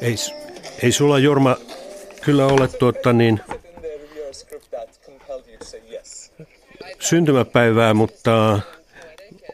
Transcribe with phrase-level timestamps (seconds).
[0.00, 0.14] Ei,
[0.82, 1.56] ei sulla Jorma
[2.20, 3.40] kyllä ole tuota niin
[6.98, 8.60] syntymäpäivää, mutta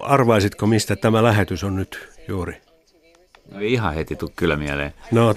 [0.00, 2.60] arvaisitko mistä tämä lähetys on nyt juuri?
[3.50, 4.94] No ihan heti tuu kyllä mieleen.
[5.12, 5.34] No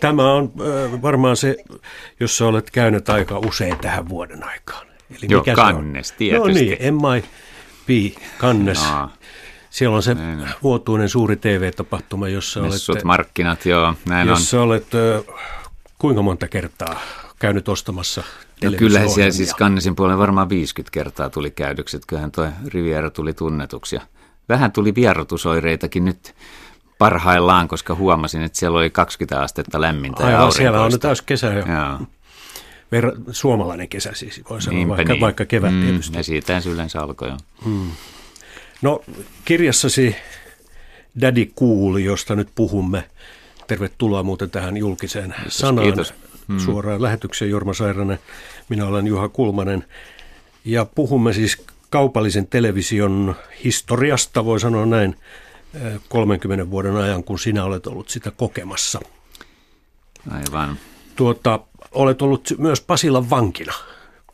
[0.00, 1.56] tämä on äh, varmaan se,
[2.20, 4.86] jos sä olet käynyt aika usein tähän vuoden aikaan.
[5.10, 6.48] Eli Joo, mikä kannes, tietysti.
[6.48, 7.08] No niin, Emma
[7.86, 8.78] Pi, kannes.
[8.90, 9.10] No.
[9.76, 10.48] Siellä on se niin.
[10.62, 13.04] vuotuinen suuri TV-tapahtuma, jossa Messut, olet...
[13.04, 14.62] markkinat, joo, näin jossa on.
[14.62, 14.86] olet
[15.98, 17.00] kuinka monta kertaa
[17.38, 18.22] käynyt ostamassa
[18.64, 23.10] No kyllähän siellä siis Kannesin puolella varmaan 50 kertaa tuli käydyksi, että kyllähän tuo Riviera
[23.10, 23.96] tuli tunnetuksi.
[23.96, 24.02] Ja
[24.48, 26.34] vähän tuli vierotusoireitakin nyt
[26.98, 31.46] parhaillaan, koska huomasin, että siellä oli 20 astetta lämmintä Aivan, ja siellä on taas kesä
[31.46, 31.64] jo.
[31.66, 31.98] Joo.
[32.94, 35.20] Ver- suomalainen kesä siis, voi sanoa, Niinpä vaikka, niin.
[35.20, 36.16] vaikka kevät mm, tietysti.
[36.16, 37.36] Ja siitä yleensä alkoi jo.
[37.64, 37.90] Hmm.
[38.82, 39.00] No
[39.44, 40.16] kirjassasi
[41.20, 43.10] Daddy Cool, josta nyt puhumme.
[43.66, 45.86] Tervetuloa muuten tähän julkiseen kiitos, sanaan.
[45.86, 46.14] Kiitos.
[46.48, 46.58] Hmm.
[46.58, 48.18] Suoraan lähetykseen Jorma Sairanen.
[48.68, 49.84] Minä olen Juha Kulmanen.
[50.64, 55.16] Ja puhumme siis kaupallisen television historiasta, voi sanoa näin,
[56.08, 59.00] 30 vuoden ajan, kun sinä olet ollut sitä kokemassa.
[60.30, 60.78] Aivan.
[61.16, 61.60] Tuota,
[61.92, 63.72] olet ollut myös Pasilan vankina.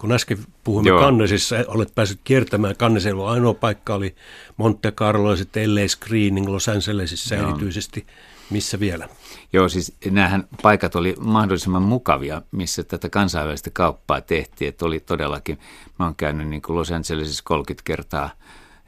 [0.02, 1.00] Kun äsken puhuimme Joo.
[1.00, 2.76] Kannesissa, olet päässyt kiertämään.
[2.76, 4.14] Kannesella ainoa paikka oli
[4.56, 7.48] Monte Carlo ja sitten LA Screening Los Angelesissa Joo.
[7.48, 8.06] erityisesti.
[8.50, 9.08] Missä vielä?
[9.52, 14.68] Joo, siis nämähän paikat oli mahdollisimman mukavia, missä tätä kansainvälistä kauppaa tehtiin.
[14.68, 15.58] Että oli todellakin,
[15.98, 18.30] mä oon käynyt niin kuin Los Angelesissa 30 kertaa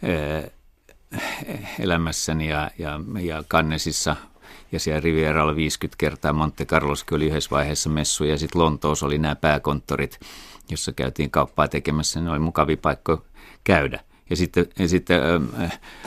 [0.02, 0.50] eh,
[1.78, 4.16] elämässäni ja, ja, ja Kannesissa
[4.72, 6.32] ja siellä Rivieralla 50 kertaa.
[6.32, 10.20] Monte Carloskin oli yhdessä vaiheessa messu ja sitten Lontoossa oli nämä pääkonttorit,
[10.70, 12.20] jossa käytiin kauppaa tekemässä.
[12.20, 13.18] Ne oli mukavia paikkoja
[13.64, 14.00] käydä.
[14.30, 15.20] Ja sitten, ja sitten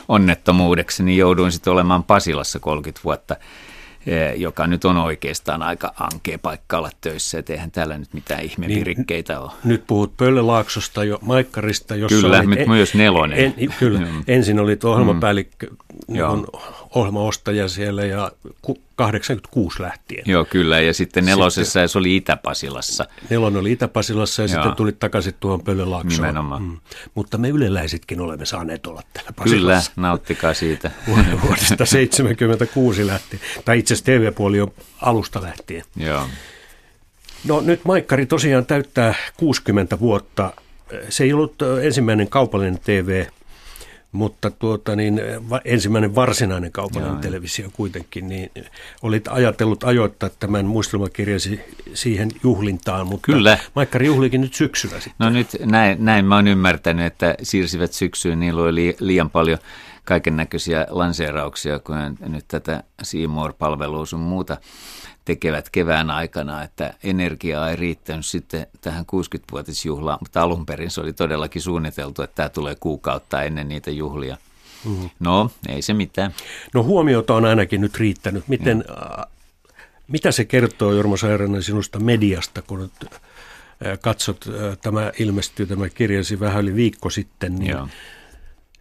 [0.08, 3.36] onnettomuudekseni jouduin sitten olemaan Pasilassa 30 vuotta
[4.36, 9.34] joka nyt on oikeastaan aika ankea paikka olla töissä, et eihän täällä nyt mitään ihmevirikkeitä
[9.34, 9.52] niin, ole.
[9.64, 13.40] Nyt puhut Pöllelaaksosta jo, Maikkarista, jossa Kyllä, olit, en, myös nelonen.
[13.40, 14.24] En, kyllä, mm.
[14.28, 15.68] ensin olit ohjelmapäällikkö,
[16.08, 16.20] mm.
[16.28, 16.48] on
[16.98, 18.32] ohjelmaostaja siellä ja
[18.96, 20.24] 86 lähtien.
[20.26, 23.06] Joo, kyllä, ja sitten nelosessa sitten, se oli Itä-Pasilassa.
[23.30, 24.54] Nelonen oli Itä-Pasilassa ja Joo.
[24.54, 26.22] sitten tulit takaisin tuohon Pöllölaaksoon.
[26.22, 26.62] Nimenomaan.
[26.62, 26.78] Mm.
[27.16, 29.92] Mutta me yleläisetkin olemme saaneet olla täällä Pasilassa.
[29.96, 30.92] Kyllä, nauttikaa siitä.
[31.46, 34.72] Vuodesta 76 lähtien, tai itse asiassa TV-puoli on
[35.02, 35.84] alusta lähtien.
[35.96, 36.28] Joo.
[37.48, 40.54] No nyt Maikkari tosiaan täyttää 60 vuotta.
[41.10, 43.26] Se ei ollut ensimmäinen kaupallinen TV
[44.18, 45.22] mutta tuota, niin,
[45.66, 47.22] ensimmäinen varsinainen kaupallinen Joo.
[47.22, 48.52] televisio kuitenkin, niin
[49.02, 51.60] olit ajatellut ajoittaa tämän muistelmakirjasi
[51.94, 53.58] siihen juhlintaan, mutta Kyllä.
[53.76, 55.14] Maikkari juhlikin nyt syksyllä sitten.
[55.20, 59.60] No nyt näin, näin mä oon ymmärtänyt, että siirsivät syksyyn, niillä oli liian paljon
[60.08, 64.58] kaiken näköisiä lanseerauksia, kun nyt tätä Seymour-palvelua sun muuta
[65.26, 71.14] tekevät kevään aikana, että energiaa ei riittänyt sitten tähän 60-vuotisjuhlaan, mutta alun perin se oli
[71.14, 74.38] todellakin suunniteltu, että tämä tulee kuukautta ennen niitä juhlia.
[74.86, 75.10] Mm.
[75.20, 76.34] No, ei se mitään.
[76.74, 78.48] No huomiota on ainakin nyt riittänyt.
[78.48, 79.26] Miten, äh,
[80.08, 85.90] mitä se kertoo Jorma Sairanen sinusta mediasta, kun nyt äh, katsot, äh, tämä ilmestyy tämä
[85.90, 87.88] kirjasi vähän yli viikko sitten, niin Joo.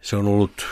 [0.01, 0.67] se on ollut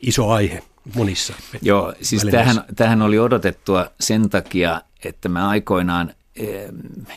[0.00, 0.62] iso aihe
[0.94, 1.34] monissa.
[1.62, 6.14] Joo, siis tähän, tähän oli odotettua sen takia, että mä aikoinaan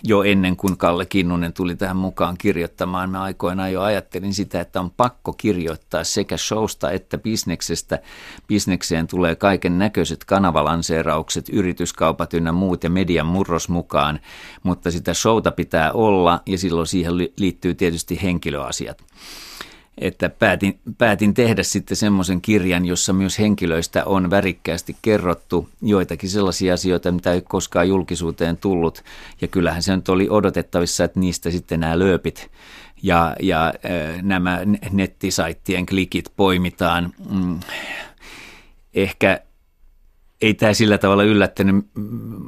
[0.03, 4.79] jo ennen kuin Kalle Kinnunen tuli tähän mukaan kirjoittamaan, mä aikoinaan jo ajattelin sitä, että
[4.79, 7.99] on pakko kirjoittaa sekä showsta että bisneksestä.
[8.47, 14.19] Bisnekseen tulee kaiken näköiset kanavalanseeraukset, yrityskaupat ynnä muut ja median murros mukaan,
[14.63, 19.03] mutta sitä showta pitää olla ja silloin siihen liittyy tietysti henkilöasiat
[19.97, 26.73] että päätin, päätin tehdä sitten semmoisen kirjan, jossa myös henkilöistä on värikkäästi kerrottu joitakin sellaisia
[26.73, 29.03] asioita, mitä ei koskaan julkisuuteen tullut.
[29.41, 32.51] Ja kyllähän se nyt oli odotettavissa, että niistä sitten nämä lööpit
[33.03, 33.73] ja, ja
[34.21, 34.59] nämä
[34.91, 37.13] nettisaittien klikit poimitaan.
[37.29, 37.59] Mm,
[38.93, 39.39] ehkä
[40.41, 41.85] ei tämä sillä tavalla yllättänyt,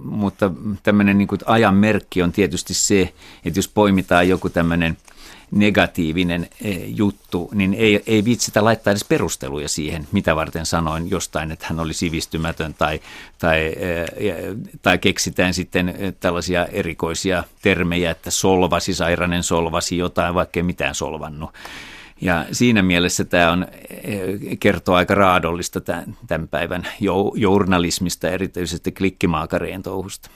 [0.04, 0.52] mutta
[0.84, 3.14] tämmöinen niin ajan merkki on tietysti se,
[3.46, 4.98] että jos poimitaan joku tämmöinen–
[5.54, 11.52] negatiivinen eh, juttu, niin ei, ei viitsitä laittaa edes perusteluja siihen, mitä varten sanoin jostain,
[11.52, 13.00] että hän oli sivistymätön tai,
[13.40, 14.36] tai, eh,
[14.82, 20.96] tai keksitään sitten eh, tällaisia erikoisia termejä, että solvasi, sairainen solvasi jotain, vaikka ei mitään
[20.96, 21.50] solvannut.
[22.22, 23.68] Ja siinä mielessä tämä on,
[24.60, 26.88] kertoo aika raadollista tämän, tämän päivän
[27.36, 30.30] journalismista, erityisesti klikkimaakareen touhusta.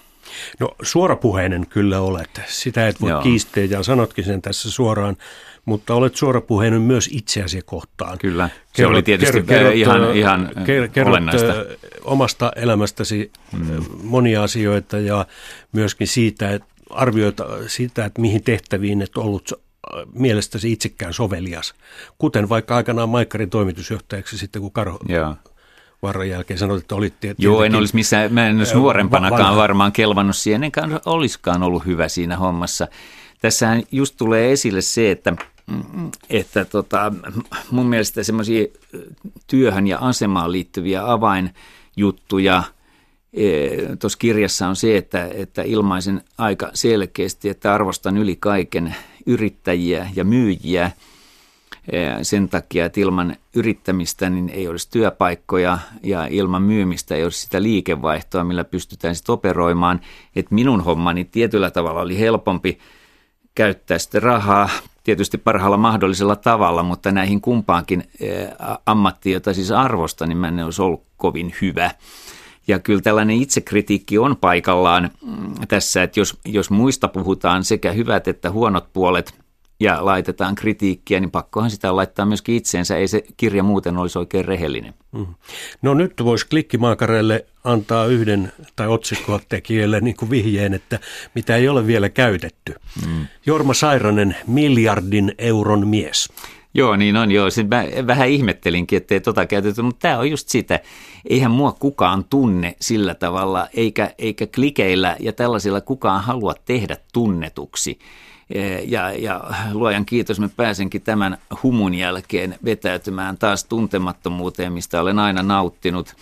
[0.59, 2.41] No suorapuheinen kyllä olet.
[2.47, 3.21] Sitä et voi Joo.
[3.21, 5.17] kiistää ja sanotkin sen tässä suoraan.
[5.65, 8.17] mutta olet suorapuheinen myös itseäsi kohtaan.
[8.17, 11.53] Kyllä, se kerrot, oli tietysti kerrot, ihan, ihan kerrot, olennaista.
[12.03, 13.83] omasta elämästäsi mm.
[14.03, 15.25] monia asioita ja
[15.71, 19.53] myöskin siitä, että arvioita sitä, että mihin tehtäviin et ollut
[20.13, 21.73] mielestäsi itsekään sovelias.
[22.17, 24.99] Kuten vaikka aikanaan Maikkarin toimitusjohtajaksi sitten, kun Karho.
[26.01, 27.43] Varran jälkeen sanoit, että olit tietenkin...
[27.43, 29.55] Joo, en olisi missään, mä en olisi nuorempanakaan vanha.
[29.55, 32.87] varmaan kelvannut siihen, enkä olisikaan ollut hyvä siinä hommassa.
[33.41, 35.33] Tässähän just tulee esille se, että
[36.29, 37.13] että tota,
[37.71, 38.65] mun mielestä semmoisia
[39.47, 42.63] työhön ja asemaan liittyviä avainjuttuja
[43.33, 43.69] e,
[43.99, 48.95] tuossa kirjassa on se, että, että ilmaisen aika selkeästi, että arvostan yli kaiken
[49.25, 50.91] yrittäjiä ja myyjiä
[52.21, 57.63] sen takia, että ilman yrittämistä niin ei olisi työpaikkoja ja ilman myymistä ei olisi sitä
[57.63, 60.01] liikevaihtoa, millä pystytään sitten operoimaan.
[60.35, 62.79] Että minun hommani tietyllä tavalla oli helpompi
[63.55, 64.69] käyttää sitten rahaa
[65.03, 68.03] tietysti parhaalla mahdollisella tavalla, mutta näihin kumpaankin
[68.85, 71.91] ammattiin, jota siis arvosta, niin mä en olisi ollut kovin hyvä.
[72.67, 78.27] Ja kyllä tällainen itsekritiikki on paikallaan mm, tässä, että jos, jos muista puhutaan sekä hyvät
[78.27, 79.33] että huonot puolet–
[79.79, 82.97] ja laitetaan kritiikkiä, niin pakkohan sitä laittaa myöskin itseensä.
[82.97, 84.93] Ei se kirja muuten olisi oikein rehellinen.
[85.11, 85.25] Mm.
[85.81, 90.99] No nyt voisi klikkimaakareille antaa yhden tai otsikkotekijöille niin kuin vihjeen, että
[91.35, 92.75] mitä ei ole vielä käytetty.
[93.07, 93.27] Mm.
[93.45, 96.29] Jorma Sairanen, miljardin euron mies.
[96.73, 97.49] Joo, niin on joo.
[97.49, 100.79] Sitten mä vähän ihmettelinkin, että ei tota käytetty, mutta tämä on just sitä.
[101.29, 107.99] Eihän mua kukaan tunne sillä tavalla, eikä, eikä klikeillä ja tällaisilla kukaan halua tehdä tunnetuksi.
[108.85, 115.43] Ja, ja luojan kiitos, mä pääsenkin tämän humun jälkeen vetäytymään taas tuntemattomuuteen, mistä olen aina
[115.43, 116.15] nauttinut.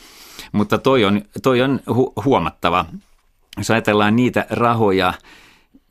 [0.52, 2.86] Mutta toi on, toi on hu- huomattava.
[3.58, 5.14] Jos ajatellaan niitä rahoja,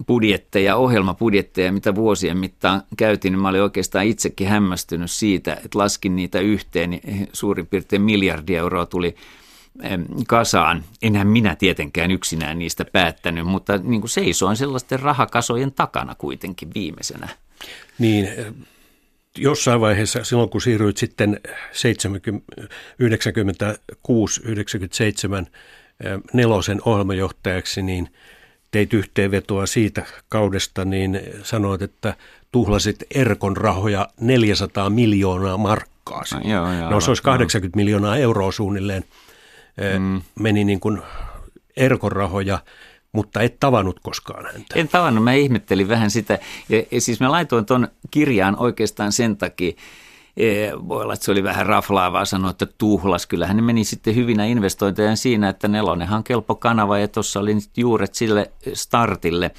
[0.07, 6.17] budjetteja, ohjelmapudjetteja, mitä vuosien mittaan käytin, niin mä olin oikeastaan itsekin hämmästynyt siitä, että laskin
[6.17, 9.15] niitä yhteen, niin suurin piirtein miljardi euroa tuli
[10.27, 10.85] kasaan.
[11.03, 17.29] Enhän minä tietenkään yksinään niistä päättänyt, mutta niin kuin seisoin sellaisten rahakasojen takana kuitenkin viimeisenä.
[17.99, 18.29] Niin,
[19.39, 21.41] jossain vaiheessa, silloin kun siirryit sitten
[25.45, 25.47] 96-97
[26.33, 28.09] nelosen ohjelmajohtajaksi, niin
[28.71, 32.17] teit yhteenvetoa siitä kaudesta, niin sanoit, että
[32.53, 36.23] tuhlasit Erkon rahoja 400 miljoonaa markkaa.
[36.35, 37.85] No, joo, joo, no se olisi 80 joo.
[37.85, 39.05] miljoonaa euroa suunnilleen
[39.99, 40.23] mm.
[40.41, 41.03] meni niin kuin
[41.77, 42.59] Erkon rahoja,
[43.13, 44.75] mutta et tavannut koskaan häntä.
[44.75, 46.39] En tavannut, mä ihmettelin vähän sitä.
[46.69, 49.73] Ja, ja siis mä laitoin tuon kirjaan oikeastaan sen takia,
[50.37, 53.27] e, voi olla, että se oli vähän raflaavaa sanoa, että tuhlas.
[53.27, 57.55] Kyllähän ne meni sitten hyvinä investointeja siinä, että nelonenhan on kelpo kanava ja tuossa oli
[57.55, 59.51] nyt juuret sille startille.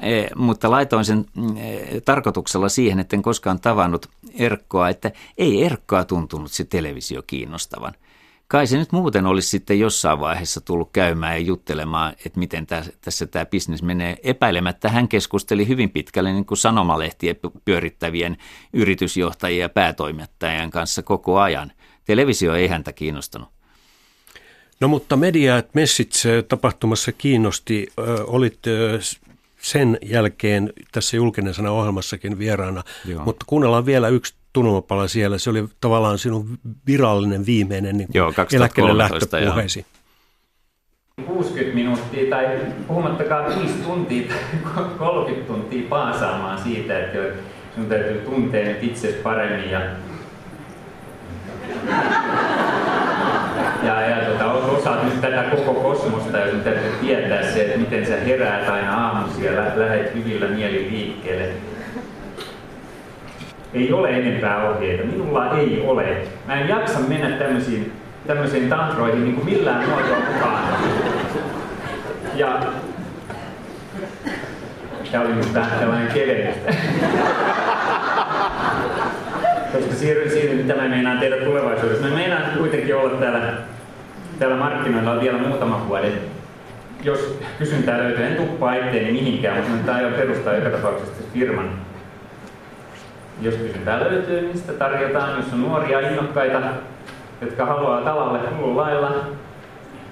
[0.00, 1.26] E, mutta laitoin sen
[1.56, 7.92] e, tarkoituksella siihen, että en koskaan tavannut Erkkoa, että ei Erkkoa tuntunut se televisio kiinnostavan
[8.52, 12.66] kai se nyt muuten olisi sitten jossain vaiheessa tullut käymään ja juttelemaan, että miten
[13.00, 14.16] tässä tämä bisnes menee.
[14.22, 18.36] Epäilemättä hän keskusteli hyvin pitkälle niin kuin sanomalehtien pyörittävien
[18.72, 21.72] yritysjohtajien ja päätoimittajien kanssa koko ajan.
[22.04, 23.48] Televisio ei häntä kiinnostanut.
[24.80, 27.86] No mutta media message tapahtumassa kiinnosti.
[28.26, 28.58] Olit
[29.60, 33.24] sen jälkeen tässä julkinen sana ohjelmassakin vieraana, Joo.
[33.24, 35.38] mutta kuunnellaan vielä yksi tunnelmapala siellä.
[35.38, 39.86] Se oli tavallaan sinun virallinen viimeinen niin Joo, eläkkeelle lähtöpuheesi.
[41.26, 44.32] 60 minuuttia tai puhumattakaan 5 tuntia
[44.74, 47.18] tai 30 tuntia paasaamaan siitä, että
[47.74, 49.80] sinun täytyy tuntea nyt itse paremmin ja,
[53.82, 58.06] ja, ja tota, osaat nyt tätä koko kosmosta ja sinun täytyy tietää se, että miten
[58.06, 61.48] sä heräät aina aamusi ja lähdet hyvillä mieli liikkeelle
[63.74, 65.04] ei ole enempää ohjeita.
[65.04, 66.16] Minulla ei ole.
[66.46, 67.92] Mä en jaksa mennä tämmöisiin,
[68.26, 70.64] tämmöisiin tantroihin niin kuin millään muotoa mukaan.
[72.34, 72.60] Ja
[75.12, 76.56] Tämä oli nyt vähän tällainen kevennys.
[79.72, 82.06] Koska siirryn siihen, mitä mä meinaan tehdä tulevaisuudessa.
[82.06, 83.40] Mä meinaan kuitenkin olla täällä,
[84.38, 86.12] täällä markkinoilla vielä muutama vuoden.
[87.02, 91.70] Jos kysyntää löytyy, en tuppaa itteeni mihinkään, mutta tämä aion perustaa joka tapauksessa firman
[93.44, 95.36] jos kysyntää löytyy, niin sitä tarjotaan.
[95.36, 96.60] Jos on nuoria innokkaita,
[97.40, 99.10] jotka haluaa talalle hullun lailla,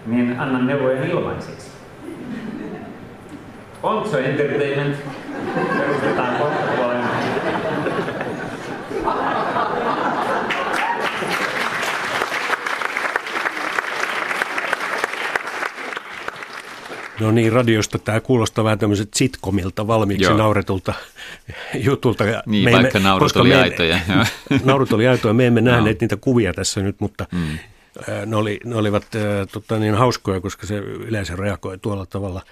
[0.06, 1.70] niin annan neuvojen ilmaiseksi.
[3.82, 4.96] Onko Entertainment
[5.78, 6.99] perustetaan kohta
[17.20, 20.36] No niin, radiosta tämä kuulostaa vähän tämmöiset sitkomilta valmiiksi Joo.
[20.36, 20.94] nauretulta
[21.74, 22.24] jutulta.
[22.46, 23.98] Niin, me vaikka emme, naurut oli aitoja.
[24.64, 26.04] naurut oli aitoja, me emme nähneet no.
[26.04, 27.58] niitä kuvia tässä nyt, mutta mm.
[28.26, 32.42] ne, oli, ne olivat äh, tota, niin hauskoja, koska se yleensä reagoi tuolla tavalla.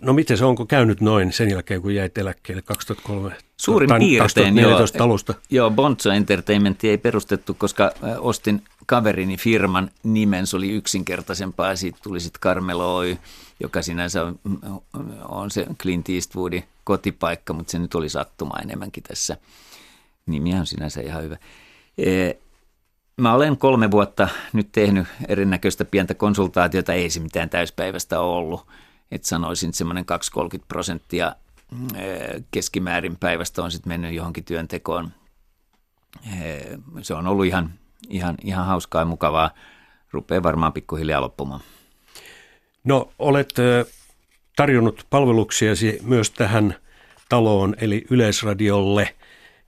[0.00, 3.32] No miten se onko käynyt noin sen jälkeen, kun jäit eläkkeelle 2003?
[3.56, 4.86] Suurin piirtein, joo.
[4.98, 5.34] Alusta.
[5.50, 12.20] Joo, Bonzo Entertainment ei perustettu, koska ostin kaverini firman nimen, se oli yksinkertaisempaa siitä tuli
[12.20, 13.16] sitten Carmelo Oy,
[13.60, 14.38] joka sinänsä on,
[15.28, 19.36] on se Clint Eastwoodin kotipaikka, mutta se nyt oli sattuma enemmänkin tässä.
[20.26, 21.36] Nimi on sinänsä ihan hyvä.
[21.98, 22.32] E,
[23.16, 28.66] mä olen kolme vuotta nyt tehnyt erinäköistä pientä konsultaatiota, ei se mitään täyspäivästä ollut.
[29.10, 30.04] Että sanoisin, että semmoinen
[30.58, 31.36] 2-30 prosenttia
[31.94, 32.06] e,
[32.50, 35.12] keskimäärin päivästä on sitten mennyt johonkin työntekoon.
[36.26, 36.60] E,
[37.02, 39.50] se on ollut ihan ihan, ihan hauskaa ja mukavaa.
[40.12, 41.60] Rupeaa varmaan pikkuhiljaa loppumaan.
[42.84, 43.54] No olet
[44.56, 46.74] tarjonnut palveluksiasi myös tähän
[47.28, 49.14] taloon, eli Yleisradiolle.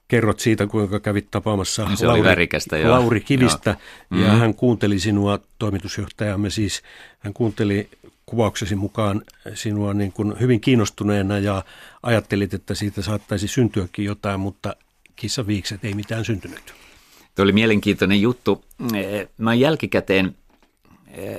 [0.09, 2.91] Kerrot siitä, kuinka kävit tapaamassa se Lauri, värikästä, joo.
[2.91, 3.71] Lauri Kivistä,
[4.11, 4.21] joo.
[4.21, 4.41] ja mm-hmm.
[4.41, 6.83] hän kuunteli sinua, toimitusjohtajamme siis,
[7.19, 7.89] hän kuunteli
[8.27, 9.23] kuvauksesi mukaan
[9.55, 11.65] sinua niin kuin hyvin kiinnostuneena ja
[12.03, 14.77] ajattelit, että siitä saattaisi syntyäkin jotain, mutta
[15.17, 16.75] kissaviikset ei mitään syntynyt.
[17.35, 18.65] Tuo oli mielenkiintoinen juttu.
[19.39, 20.37] Mä oon jälkikäteen,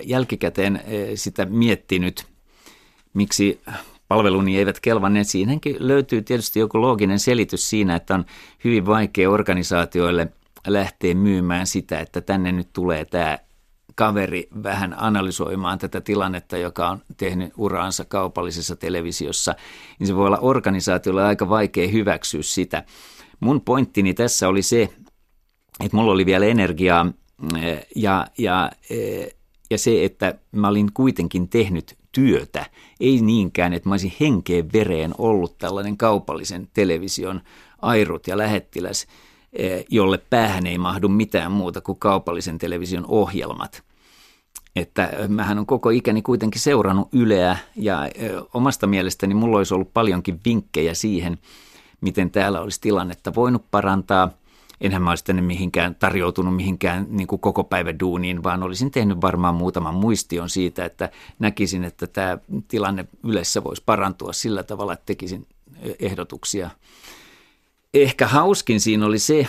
[0.03, 0.81] jälkikäteen
[1.15, 2.25] sitä miettinyt,
[3.13, 3.61] miksi
[4.07, 5.27] palveluni eivät kelvanneet.
[5.27, 8.25] Siinäkin löytyy tietysti joku looginen selitys siinä, että on
[8.63, 10.27] hyvin vaikea organisaatioille
[10.67, 13.37] lähteä myymään sitä, että tänne nyt tulee tämä
[13.95, 19.55] kaveri vähän analysoimaan tätä tilannetta, joka on tehnyt uraansa kaupallisessa televisiossa,
[19.99, 22.83] niin se voi olla organisaatiolle aika vaikea hyväksyä sitä.
[23.39, 24.89] Mun pointtini tässä oli se,
[25.79, 27.11] että mulla oli vielä energiaa
[27.61, 29.35] eh, ja, ja, eh,
[29.69, 32.65] ja se, että mä olin kuitenkin tehnyt työtä,
[32.99, 37.41] ei niinkään, että mä olisin henkeen vereen ollut tällainen kaupallisen television
[37.81, 39.07] airut ja lähettiläs,
[39.53, 43.83] eh, jolle päähän ei mahdu mitään muuta kuin kaupallisen television ohjelmat.
[44.75, 48.09] Että mähän on koko ikäni kuitenkin seurannut Yleä ja
[48.53, 51.37] omasta mielestäni mulla olisi ollut paljonkin vinkkejä siihen,
[52.01, 54.29] miten täällä olisi tilannetta voinut parantaa–
[54.83, 59.21] enhän mä olisi tänne mihinkään tarjoutunut mihinkään niin kuin koko päivä duuniin, vaan olisin tehnyt
[59.21, 61.09] varmaan muutaman muistion siitä, että
[61.39, 62.37] näkisin, että tämä
[62.67, 65.47] tilanne yleensä voisi parantua sillä tavalla, että tekisin
[65.99, 66.69] ehdotuksia.
[67.93, 69.47] Ehkä hauskin siinä oli se,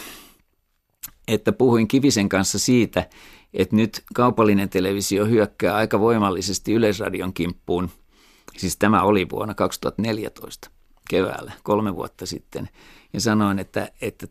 [1.29, 3.09] että puhuin Kivisen kanssa siitä,
[3.55, 7.91] että nyt kaupallinen televisio hyökkää aika voimallisesti Yleisradion kimppuun.
[8.57, 10.74] Siis tämä oli vuonna 2014
[11.09, 12.69] keväällä, kolme vuotta sitten
[13.13, 14.27] ja sanoin, että, että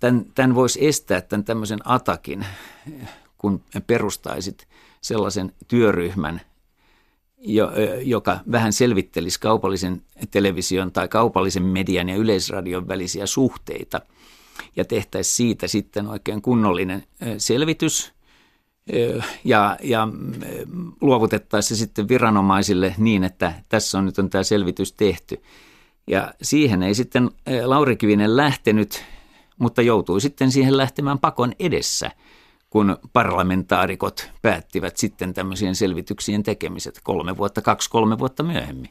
[0.00, 2.46] tämän, tämän voisi estää tämän tämmöisen atakin,
[3.38, 4.68] kun perustaisit
[5.00, 6.40] sellaisen työryhmän,
[8.02, 14.00] joka vähän selvittelisi kaupallisen television tai kaupallisen median ja yleisradion välisiä suhteita
[14.76, 17.02] ja tehtäisiin siitä sitten oikein kunnollinen
[17.38, 18.12] selvitys
[19.44, 20.08] ja, ja
[21.00, 25.42] luovutettaisiin se sitten viranomaisille niin, että tässä on nyt on tämä selvitys tehty.
[26.06, 29.04] Ja siihen ei sitten eh, Lauri Kivinen lähtenyt,
[29.58, 32.10] mutta joutui sitten siihen lähtemään pakon edessä,
[32.70, 38.90] kun parlamentaarikot päättivät sitten tämmöisien selvityksien tekemiset kolme vuotta, kaksi kolme vuotta myöhemmin.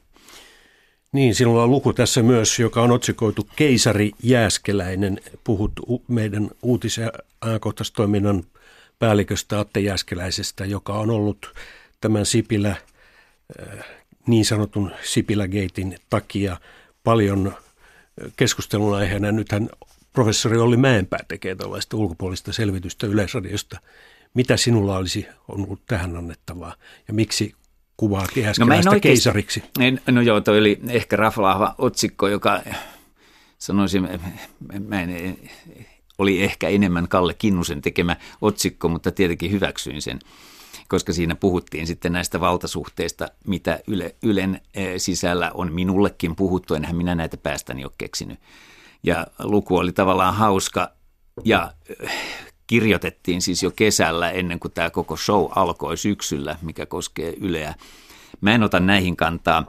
[1.11, 5.21] Niin, sinulla on luku tässä myös, joka on otsikoitu Keisari Jääskeläinen.
[5.43, 5.71] Puhut
[6.07, 8.43] meidän uutis- ja ajankohtaistoiminnan
[8.99, 11.53] päälliköstä Atte Jääskeläisestä, joka on ollut
[12.01, 12.75] tämän Sipilä,
[14.27, 16.57] niin sanotun Sipilä-geitin takia
[17.05, 17.53] paljon
[18.35, 19.31] keskustelun aiheena.
[19.31, 19.69] Nythän
[20.13, 23.79] professori Olli Mäenpää tekee tällaista ulkopuolista selvitystä Yleisradiosta.
[24.33, 26.75] Mitä sinulla olisi ollut tähän annettavaa
[27.07, 27.53] ja miksi
[27.97, 29.63] kuvaat äskeläistä no keisariksi?
[29.79, 32.61] En, no joo, toi oli ehkä raflaava otsikko, joka
[33.57, 34.07] sanoisin,
[34.87, 35.37] mä en,
[36.17, 40.19] oli ehkä enemmän Kalle Kinnusen tekemä otsikko, mutta tietenkin hyväksyin sen
[40.87, 46.95] koska siinä puhuttiin sitten näistä valtasuhteista, mitä Yle, Ylen eh, sisällä on minullekin puhuttu, enhän
[46.95, 48.39] minä näitä päästäni ole keksinyt.
[49.03, 50.91] Ja luku oli tavallaan hauska
[51.45, 51.73] ja
[52.03, 52.11] eh,
[52.67, 57.75] kirjoitettiin siis jo kesällä ennen kuin tämä koko show alkoi syksyllä, mikä koskee Yleä.
[58.41, 59.65] Mä en ota näihin kantaa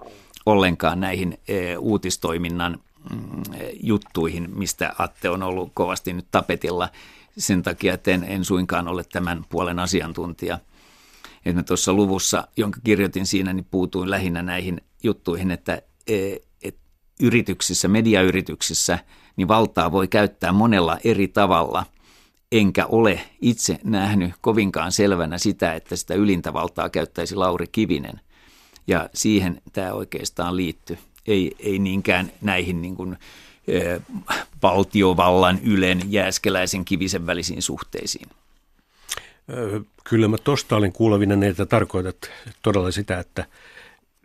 [0.47, 2.79] ollenkaan näihin e, uutistoiminnan
[3.11, 3.43] mm,
[3.83, 6.89] juttuihin, mistä Atte on ollut kovasti nyt tapetilla
[7.39, 10.59] sen takia, että en, en suinkaan ole tämän puolen asiantuntija–
[11.47, 16.77] että tuossa luvussa, jonka kirjoitin siinä, niin puutuin lähinnä näihin juttuihin, että e, et
[17.21, 18.99] yrityksissä, mediayrityksissä,
[19.37, 21.87] niin valtaa voi käyttää monella eri tavalla,
[22.53, 28.21] enkä ole itse nähnyt kovinkaan selvänä sitä, että sitä ylintä valtaa käyttäisi Lauri Kivinen.
[28.87, 30.99] Ja siihen tämä oikeastaan liittyy.
[31.27, 33.17] Ei, ei niinkään näihin niin kuin,
[33.69, 33.81] e,
[34.63, 38.29] valtiovallan, Ylen, Jääskeläisen, Kivisen välisiin suhteisiin.
[40.05, 42.17] Kyllä mä tuosta olin kuulevina, että tarkoitat
[42.63, 43.45] todella sitä, että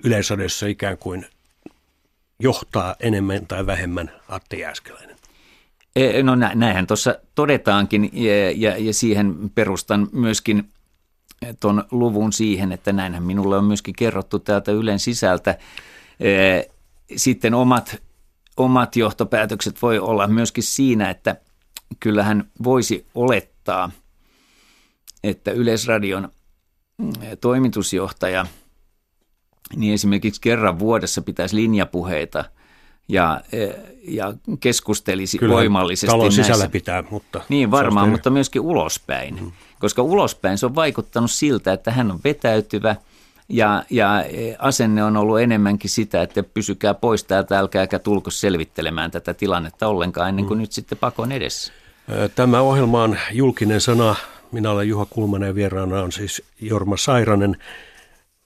[0.03, 1.25] yleisradiossa ikään kuin
[2.39, 5.15] johtaa enemmän tai vähemmän Atte Jääskeläinen.
[5.95, 10.69] E, no näinhän tuossa todetaankin ja, ja, ja siihen perustan myöskin
[11.59, 15.57] tuon luvun siihen, että näinhän minulle on myöskin kerrottu täältä Ylen sisältä.
[16.19, 16.61] E,
[17.15, 18.01] sitten omat,
[18.57, 21.35] omat johtopäätökset voi olla myöskin siinä, että
[21.99, 23.91] kyllähän voisi olettaa,
[25.23, 26.29] että Yleisradion
[26.97, 27.11] mm,
[27.41, 28.45] toimitusjohtaja–
[29.75, 32.45] niin esimerkiksi kerran vuodessa pitäisi linjapuheita
[33.07, 33.67] ja, e,
[34.07, 36.43] ja keskustelisi Kyllä, voimallisesti talon näissä.
[36.43, 37.41] sisällä pitää, mutta...
[37.49, 39.35] Niin varmaan, mutta myöskin ulospäin.
[39.41, 39.51] Mm.
[39.79, 42.95] Koska ulospäin se on vaikuttanut siltä, että hän on vetäytyvä
[43.49, 49.11] ja, ja e, asenne on ollut enemmänkin sitä, että pysykää pois täältä, älkääkä tulko selvittelemään
[49.11, 50.61] tätä tilannetta ollenkaan ennen kuin mm.
[50.61, 51.73] nyt sitten pakon edessä.
[52.35, 54.15] Tämä ohjelma on julkinen sana.
[54.51, 57.57] Minä olen Juha Kulmanen ja vieraana on siis Jorma Sairanen.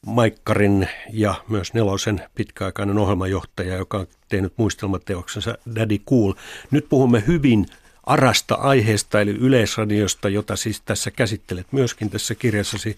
[0.06, 6.34] Maikkarin ja myös Nelosen pitkäaikainen ohjelmajohtaja, joka on tehnyt muistelmateoksensa Daddy Cool.
[6.72, 7.66] Nyt puhumme hyvin
[8.04, 12.98] arasta aiheesta, eli yleisradiosta, jota siis tässä käsittelet myöskin tässä kirjassasi.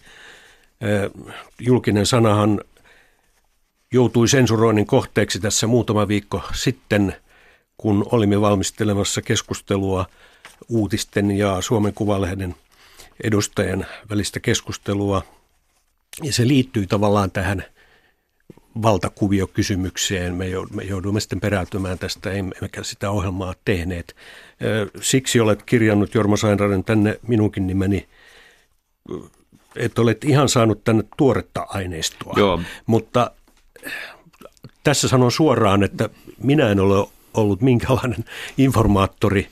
[1.60, 2.62] Julkinen sanahan
[3.94, 7.16] joutui sensuroinnin kohteeksi tässä muutama viikko sitten,
[7.78, 10.06] kun olimme valmistelemassa keskustelua
[10.70, 12.56] uutisten ja Suomen Kuvalehden
[13.24, 15.24] edustajien välistä keskustelua–
[16.24, 17.63] ja se liittyy tavallaan tähän
[18.81, 20.36] valtakuviokysymykseen.
[20.36, 24.15] Me joudumme sitten peräytymään tästä, emmekä sitä ohjelmaa tehneet.
[25.01, 28.07] Siksi olet kirjannut Jorma Sainraden tänne minunkin nimeni,
[29.75, 32.33] että olet ihan saanut tänne tuoretta aineistoa.
[32.38, 32.62] Joo.
[32.86, 33.31] Mutta
[34.83, 36.09] tässä sanon suoraan, että
[36.43, 38.25] minä en ole ollut minkälainen
[38.57, 39.47] informaattori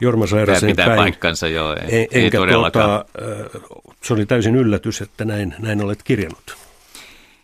[0.00, 0.96] Jorma Sairasen pitää päin.
[0.96, 3.04] paikkansa, joo, ei, en, ei todellakaan.
[3.52, 6.56] Tuota, se oli täysin yllätys, että näin, näin olet kirjannut.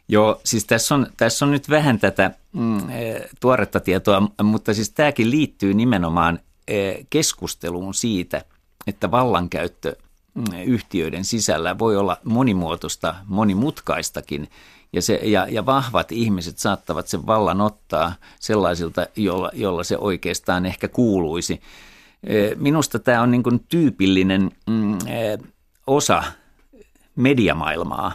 [0.09, 4.91] Joo, siis tässä on, tässä on nyt vähän tätä mm, e, tuoretta tietoa, mutta siis
[4.91, 8.45] tämäkin liittyy nimenomaan e, keskusteluun siitä,
[8.87, 9.97] että vallankäyttö
[10.35, 14.49] mm, yhtiöiden sisällä voi olla monimuotoista, monimutkaistakin,
[14.93, 20.67] ja, se, ja, ja vahvat ihmiset saattavat sen vallan ottaa sellaisilta, jolla, jolla se oikeastaan
[20.67, 21.61] ehkä kuuluisi.
[22.27, 24.99] E, minusta tämä on niin kuin tyypillinen mm,
[25.87, 26.23] osa
[27.17, 28.13] mediamaailmaa.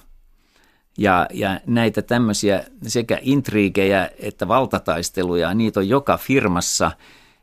[0.98, 6.92] Ja, ja näitä tämmöisiä sekä intriigejä että valtataisteluja, niitä on joka firmassa.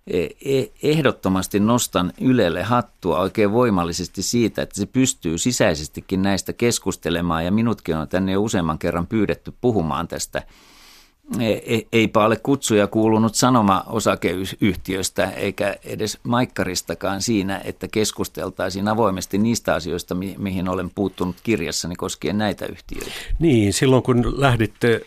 [0.07, 7.45] E, e, ehdottomasti nostan Ylelle hattua oikein voimallisesti siitä, että se pystyy sisäisestikin näistä keskustelemaan
[7.45, 10.43] ja minutkin on tänne jo useamman kerran pyydetty puhumaan tästä–
[11.93, 20.69] eipä ole kutsuja kuulunut sanoma-osakeyhtiöstä eikä edes Maikkaristakaan siinä, että keskusteltaisiin avoimesti niistä asioista, mihin
[20.69, 23.11] olen puuttunut kirjassani koskien näitä yhtiöitä.
[23.39, 25.01] Niin, silloin kun lähditte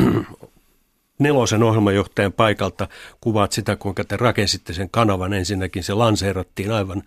[1.18, 2.88] nelosen ohjelmajohtajan paikalta
[3.20, 5.32] kuvaat sitä, kuinka te rakensitte sen kanavan.
[5.32, 7.02] Ensinnäkin se lanseerattiin aivan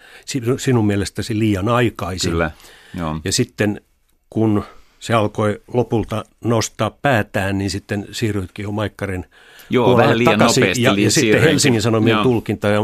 [0.58, 2.32] sinun mielestäsi liian aikaisin.
[2.32, 2.52] Kyllä,
[2.98, 3.20] joo.
[3.26, 3.82] Ja sitten
[4.30, 4.64] kun
[5.04, 9.26] se alkoi lopulta nostaa päätään, niin sitten siirryitkin jo Maikkarin
[9.70, 10.62] Joo, vähän liian takaisin.
[10.62, 10.84] nopeasti.
[10.84, 12.24] Ja, ja sitten Helsingin Sanomien Joo.
[12.24, 12.80] tulkinta ja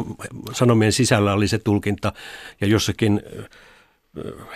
[0.53, 2.13] Sanomien sisällä oli se tulkinta
[2.62, 3.21] ja jossakin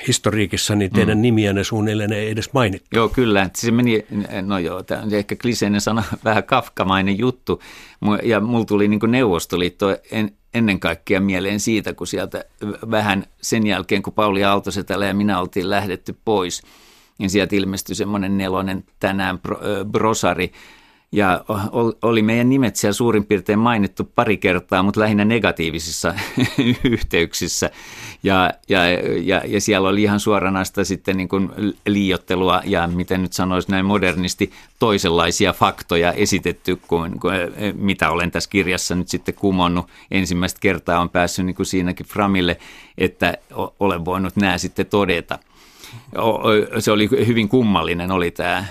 [0.07, 1.21] historiikissa, niin teidän mm.
[1.21, 2.87] nimiänne suunnilleen ei edes mainittu.
[2.93, 3.49] Joo, kyllä.
[3.55, 4.05] Se meni,
[4.41, 7.61] no joo, tämä on ehkä kliseinen sana, vähän kafkamainen juttu.
[8.23, 12.45] Ja mulla tuli niin Neuvostoliitto en, ennen kaikkea mieleen siitä, kun sieltä
[12.91, 16.61] vähän sen jälkeen, kun Pauli Aaltosetälä ja minä oltiin lähdetty pois–
[17.17, 19.39] niin sieltä ilmestyi semmoinen nelonen tänään
[19.91, 20.51] brosari,
[21.13, 21.45] ja
[22.01, 26.13] oli meidän nimet siellä suurin piirtein mainittu pari kertaa, mutta lähinnä negatiivisissa
[26.83, 27.69] yhteyksissä.
[28.23, 28.79] Ja, ja,
[29.23, 31.49] ja, ja siellä oli ihan suoranaista sitten niin kuin
[31.87, 37.35] liiottelua ja miten nyt sanoisi näin modernisti, toisenlaisia faktoja esitetty kuin, kuin
[37.75, 39.87] mitä olen tässä kirjassa nyt sitten kumonnut.
[40.11, 42.57] Ensimmäistä kertaa on päässyt niin kuin siinäkin Framille,
[42.97, 43.37] että
[43.79, 45.39] olen voinut nämä sitten todeta–
[46.79, 48.65] se oli hyvin kummallinen, oli tämä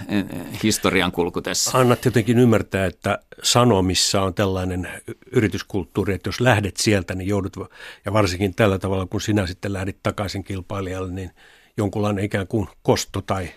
[0.63, 1.79] historian kulku tässä.
[1.79, 4.89] Annat jotenkin ymmärtää, että sanomissa on tällainen
[5.33, 7.57] yrityskulttuuri, että jos lähdet sieltä, niin joudut,
[8.05, 11.31] ja varsinkin tällä tavalla, kun sinä sitten lähdit takaisin kilpailijalle, niin
[11.77, 13.49] jonkunlainen ikään kuin kosto tai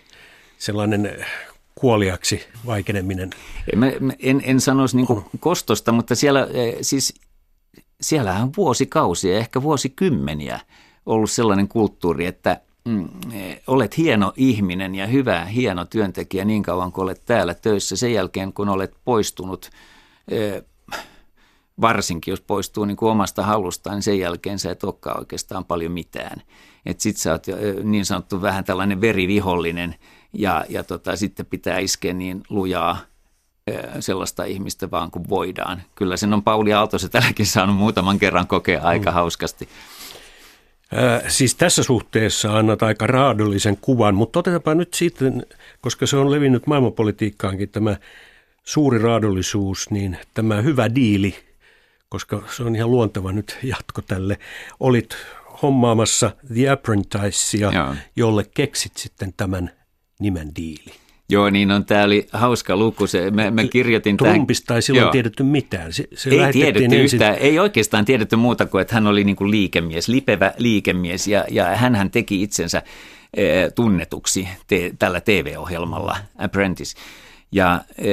[0.58, 1.25] sellainen
[1.75, 3.30] kuoliaksi vaikeneminen.
[3.73, 5.08] En, en, en sanoisi niin
[5.39, 6.47] kostosta, mutta siellä
[6.82, 7.13] siis
[8.01, 10.60] siellähän on vuosikausia, ehkä vuosikymmeniä
[11.06, 13.09] ollut sellainen kulttuuri, että mm,
[13.67, 17.95] olet hieno ihminen ja hyvä, hieno työntekijä niin kauan kuin olet täällä töissä.
[17.95, 19.69] Sen jälkeen kun olet poistunut,
[21.81, 25.91] varsinkin jos poistuu niin kuin omasta halustaan, niin sen jälkeen sä et olekaan oikeastaan paljon
[25.91, 26.41] mitään.
[26.85, 27.45] Että sit sä oot
[27.83, 29.95] niin sanottu vähän tällainen verivihollinen
[30.33, 32.97] ja, ja tota, sitten pitää iskeä niin lujaa–
[33.99, 35.83] sellaista ihmistä vaan kuin voidaan.
[35.95, 39.13] Kyllä sen on Pauli Aaltosen tälläkin saanut muutaman kerran kokea aika mm.
[39.13, 39.69] hauskasti.
[41.27, 45.45] Siis tässä suhteessa annat aika raadollisen kuvan, mutta otetaanpa nyt sitten,
[45.81, 47.97] koska se on levinnyt maailmanpolitiikkaankin tämä
[48.63, 51.35] suuri raadollisuus, niin tämä hyvä diili,
[52.09, 54.39] koska se on ihan luonteva nyt jatko tälle.
[54.79, 55.17] Olit
[55.61, 57.71] hommaamassa The Apprenticea,
[58.15, 59.71] jolle keksit sitten tämän
[60.19, 61.04] nimen diili.
[61.29, 61.85] Joo, niin on.
[61.85, 63.07] Tämä oli hauska luku.
[63.07, 65.11] Se, mä, mä kirjoitin Trumpista ei silloin joo.
[65.11, 65.93] tiedetty mitään.
[65.93, 66.99] Se, se ei tiedetty ensin...
[66.99, 67.35] yhtään.
[67.35, 71.27] Ei oikeastaan tiedetty muuta kuin, että hän oli niin kuin liikemies, lipevä liikemies.
[71.27, 72.81] Ja, ja hän teki itsensä
[73.33, 76.97] e, tunnetuksi te, tällä TV-ohjelmalla Apprentice.
[77.51, 78.11] Ja e,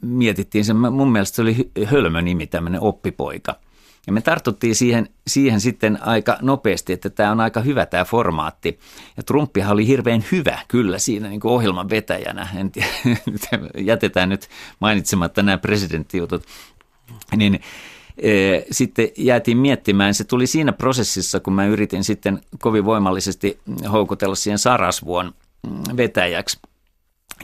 [0.00, 3.56] mietittiin se, mun mielestä se oli hölmö nimi, tämmöinen oppipoika–
[4.06, 8.78] ja me tartuttiin siihen, siihen sitten aika nopeasti, että tämä on aika hyvä tämä formaatti.
[9.16, 12.48] Ja Trumpihan oli hirveän hyvä kyllä siinä niin kuin ohjelman vetäjänä.
[12.56, 12.88] En tiedä,
[13.78, 14.48] jätetään nyt
[14.80, 16.42] mainitsematta nämä presidenttijutut.
[17.36, 17.60] Niin
[18.18, 18.30] e,
[18.70, 23.58] sitten jäätiin miettimään, se tuli siinä prosessissa, kun mä yritin sitten kovin voimallisesti
[23.92, 25.34] houkutella siihen Sarasvuon
[25.96, 26.58] vetäjäksi–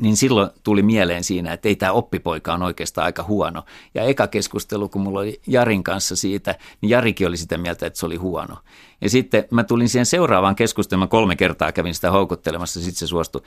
[0.01, 3.65] niin silloin tuli mieleen siinä, että ei tämä oppipoika on oikeastaan aika huono.
[3.95, 7.99] Ja eka keskustelu, kun mulla oli Jarin kanssa siitä, niin Jarikin oli sitä mieltä, että
[7.99, 8.57] se oli huono.
[9.01, 13.43] Ja sitten mä tulin siihen seuraavaan keskusteluun, kolme kertaa kävin sitä houkuttelemassa, sitten se suostui.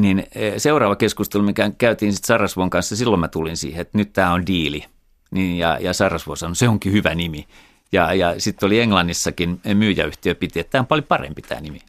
[0.00, 4.12] Niin e, seuraava keskustelu, mikä käytiin sitten Sarasvon kanssa, silloin mä tulin siihen, että nyt
[4.12, 4.84] tämä on diili.
[5.30, 7.46] Niin, ja, ja Sarasvo sanoi, se onkin hyvä nimi.
[7.92, 11.80] Ja, ja sitten oli Englannissakin myyjäyhtiö piti, että tämä on paljon parempi tämä nimi.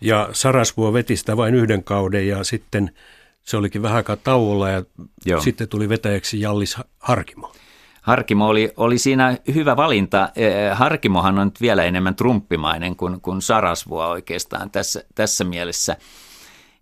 [0.00, 2.90] Ja Sarasvuo veti sitä vain yhden kauden ja sitten
[3.42, 4.84] se olikin vähän aikaa tauolla ja
[5.26, 5.40] Joo.
[5.40, 7.52] sitten tuli vetäjäksi Jallis Harkimo.
[8.02, 10.28] Harkimo oli, oli siinä hyvä valinta.
[10.36, 15.96] Eh, Harkimohan on nyt vielä enemmän trumppimainen kuin, kuin Sarasvuo oikeastaan tässä, tässä mielessä,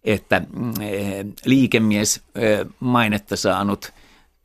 [0.04, 0.42] että
[0.80, 3.92] eh, liikemies eh, mainetta saanut,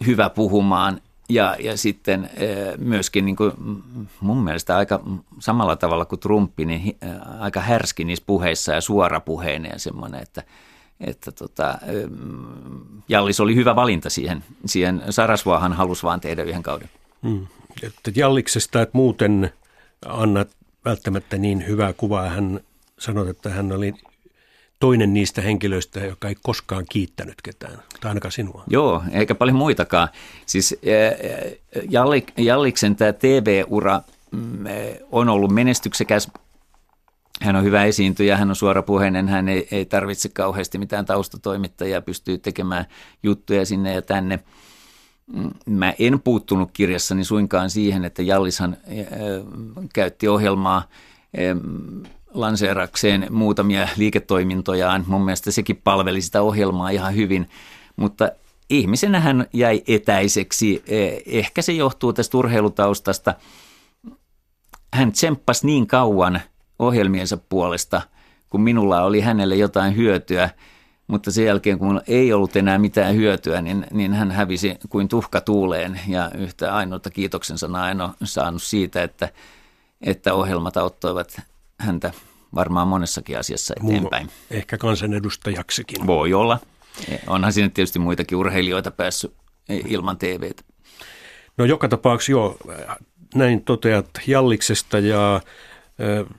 [0.06, 2.29] hyvä puhumaan ja, ja sitten
[2.77, 3.51] myöskin niin kuin
[4.19, 5.01] mun mielestä aika
[5.39, 6.97] samalla tavalla kuin Trumpi, niin
[7.39, 10.43] aika härski niissä puheissa ja suorapuheinen ja semmoinen, että,
[10.99, 11.77] että tota,
[13.09, 14.43] Jallis oli hyvä valinta siihen.
[14.65, 16.89] siihen Sarasvuahan halusi vaan tehdä yhden kauden.
[17.23, 17.47] Hmm.
[17.83, 19.51] Että Jalliksesta et muuten
[20.05, 20.45] anna
[20.85, 22.29] välttämättä niin hyvää kuvaa.
[22.29, 22.59] Hän
[22.99, 23.93] sanoi, että hän oli
[24.79, 28.63] toinen niistä henkilöistä, joka ei koskaan kiittänyt ketään, tai ainakaan sinua.
[28.67, 30.07] Joo, eikä paljon muitakaan.
[30.45, 30.75] Siis
[32.38, 34.65] Jalliksen tämä TV-ura mm,
[35.11, 36.31] on ollut menestyksekäs.
[37.41, 42.38] Hän on hyvä esiintyjä, hän on suorapuheinen, hän ei, ei tarvitse kauheasti mitään taustatoimittajia, pystyy
[42.38, 42.85] tekemään
[43.23, 44.39] juttuja sinne ja tänne.
[45.33, 48.77] Mm, mä en puuttunut kirjassani suinkaan siihen, että Jallishan
[49.93, 50.88] käytti ohjelmaa
[52.36, 55.04] lanseerakseen muutamia liiketoimintojaan.
[55.08, 57.50] Mun mielestä sekin palveli sitä ohjelmaa ihan hyvin,
[57.95, 58.30] mutta
[58.69, 60.84] ihmisenä hän jäi etäiseksi.
[60.88, 63.34] E, ehkä se johtuu tästä urheilutaustasta.
[64.93, 66.41] Hän tsemppasi niin kauan
[66.80, 68.02] ohjelmiensa puolesta,
[68.50, 70.50] kun minulla oli hänelle jotain hyötyä,
[71.08, 75.41] mutta sen jälkeen, kun ei ollut enää mitään hyötyä, niin, niin hän hävisi kuin tuhka
[75.41, 79.30] tuuleen ja yhtä ainoata kiitoksen sanaa en ole saanut siitä, että,
[80.02, 81.41] että ohjelmat auttoivat
[81.79, 82.13] häntä
[82.55, 84.25] varmaan monessakin asiassa eteenpäin.
[84.25, 86.07] Muu, ehkä kansanedustajaksikin.
[86.07, 86.59] Voi olla.
[87.27, 89.33] Onhan siinä tietysti muitakin urheilijoita päässyt
[89.88, 90.63] ilman TVtä.
[91.57, 92.57] No joka tapauksessa joo,
[93.35, 96.38] näin toteat Jalliksesta ja äh,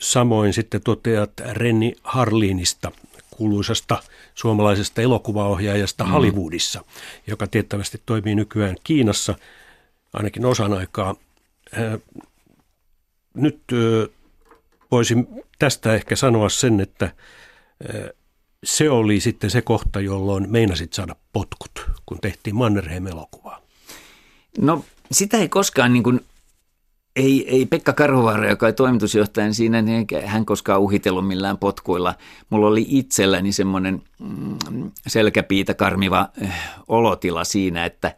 [0.00, 2.92] samoin sitten toteat Renni Harliinista,
[3.30, 4.02] kuuluisasta
[4.34, 6.10] suomalaisesta elokuvaohjaajasta mm.
[6.10, 6.84] Hollywoodissa,
[7.26, 9.34] joka tiettävästi toimii nykyään Kiinassa
[10.12, 11.14] ainakin osan aikaa.
[11.78, 12.00] Äh,
[13.34, 14.17] nyt äh,
[14.90, 17.10] voisin tästä ehkä sanoa sen, että
[18.64, 23.62] se oli sitten se kohta, jolloin meinasit saada potkut, kun tehtiin Mannerheim-elokuvaa.
[24.58, 26.20] No sitä ei koskaan niin kuin,
[27.16, 32.14] ei, ei Pekka Karhuvaara, joka oli toimitusjohtajan siinä, niin hän koskaan uhitellut millään potkuilla.
[32.50, 36.28] Mulla oli itselläni semmoinen mm, selkäpiitä karmiva
[36.88, 38.14] olotila siinä, että,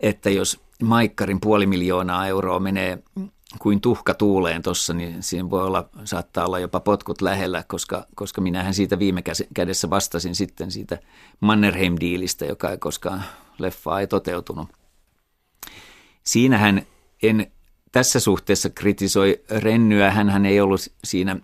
[0.00, 2.98] että jos Maikkarin puoli miljoonaa euroa menee
[3.58, 8.40] kuin tuhka tuuleen tuossa, niin siinä voi olla, saattaa olla jopa potkut lähellä, koska, koska
[8.40, 9.22] minähän siitä viime
[9.54, 10.98] kädessä vastasin sitten siitä
[11.40, 13.24] Mannerheim-diilistä, joka ei koskaan
[13.58, 14.68] leffaa ei toteutunut.
[16.22, 16.82] Siinähän
[17.22, 17.52] en
[17.92, 21.36] tässä suhteessa kritisoi Rennyä, hän ei ollut siinä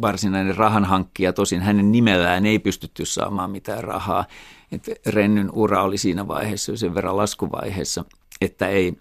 [0.00, 4.24] varsinainen rahanhankkija, tosin hänen nimellään ei pystytty saamaan mitään rahaa.
[4.72, 8.04] Et Rennyn ura oli siinä vaiheessa sen verran laskuvaiheessa,
[8.40, 8.92] että ei,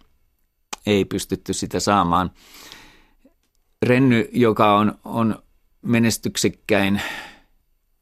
[0.86, 2.32] ei pystytty sitä saamaan.
[3.86, 5.44] Renny, joka on, on
[5.82, 7.02] menestyksekkäin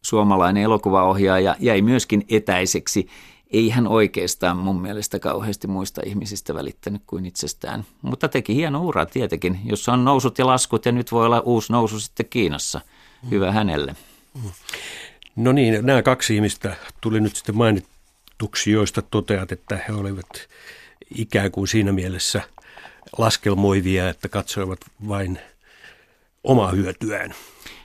[0.02, 3.08] suomalainen elokuvaohjaaja, jäi myöskin etäiseksi.
[3.52, 9.06] Ei hän oikeastaan mun mielestä kauheasti muista ihmisistä välittänyt kuin itsestään, mutta teki hieno ura
[9.06, 12.82] tietenkin, jossa on nousut ja laskut ja nyt voi olla uusi nousu sitten Kiinassa.
[13.32, 13.96] Hyvä hänelle.
[15.36, 20.30] No niin, nämä kaksi ihmistä tuli nyt sitten mainituksi, joista toteat, että he olivat
[21.16, 22.42] ikään kuin siinä mielessä
[23.18, 25.40] laskelmoivia, että katsoivat vain
[26.44, 27.34] omaa hyötyään.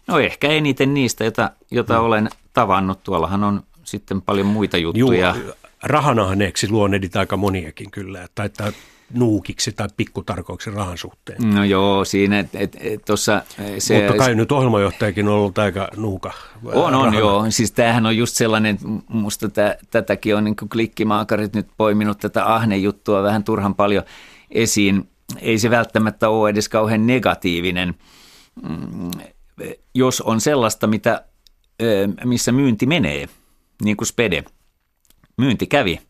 [0.07, 2.05] No ehkä eniten niistä, jota, jota mm.
[2.05, 3.03] olen tavannut.
[3.03, 5.35] Tuollahan on sitten paljon muita juttuja.
[5.39, 8.73] Juu, rahanahneeksi luonnedit aika moniakin kyllä, tai, tai
[9.15, 11.55] nuukiksi tai pikkutarkoiksi rahan suhteen.
[11.55, 13.43] No joo, siinä et, et, et tossa,
[13.79, 16.33] se, Mutta kai nyt ohjelmajohtajakin on ollut aika nuuka.
[16.65, 17.47] On, on joo.
[17.51, 23.23] Siis tämähän on just sellainen, musta tä, tätäkin on niin klikkimaakarit nyt poiminut tätä ahnejuttua
[23.23, 24.05] vähän turhan paljon
[24.51, 25.09] esiin.
[25.41, 27.95] Ei se välttämättä ole edes kauhean negatiivinen
[28.63, 29.11] mm,
[29.95, 31.25] jos on sellaista, mitä,
[32.25, 33.29] missä myynti menee,
[33.85, 34.45] niin kuin Spede.
[35.37, 36.01] Myynti kävi,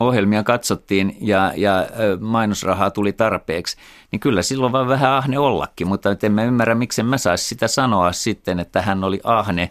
[0.00, 1.86] ohjelmia katsottiin ja, ja
[2.20, 3.76] mainosrahaa tuli tarpeeksi,
[4.12, 7.68] niin kyllä silloin vaan vähän ahne ollakin, mutta en mä ymmärrä, miksi mä saisi sitä
[7.68, 9.70] sanoa sitten, että hän oli ahne.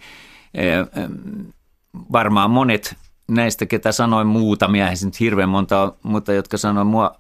[2.11, 2.95] Varmaan monet
[3.35, 7.15] näistä, ketä sanoin muutamia, ei nyt hirveän monta, mutta jotka sanoin, mua,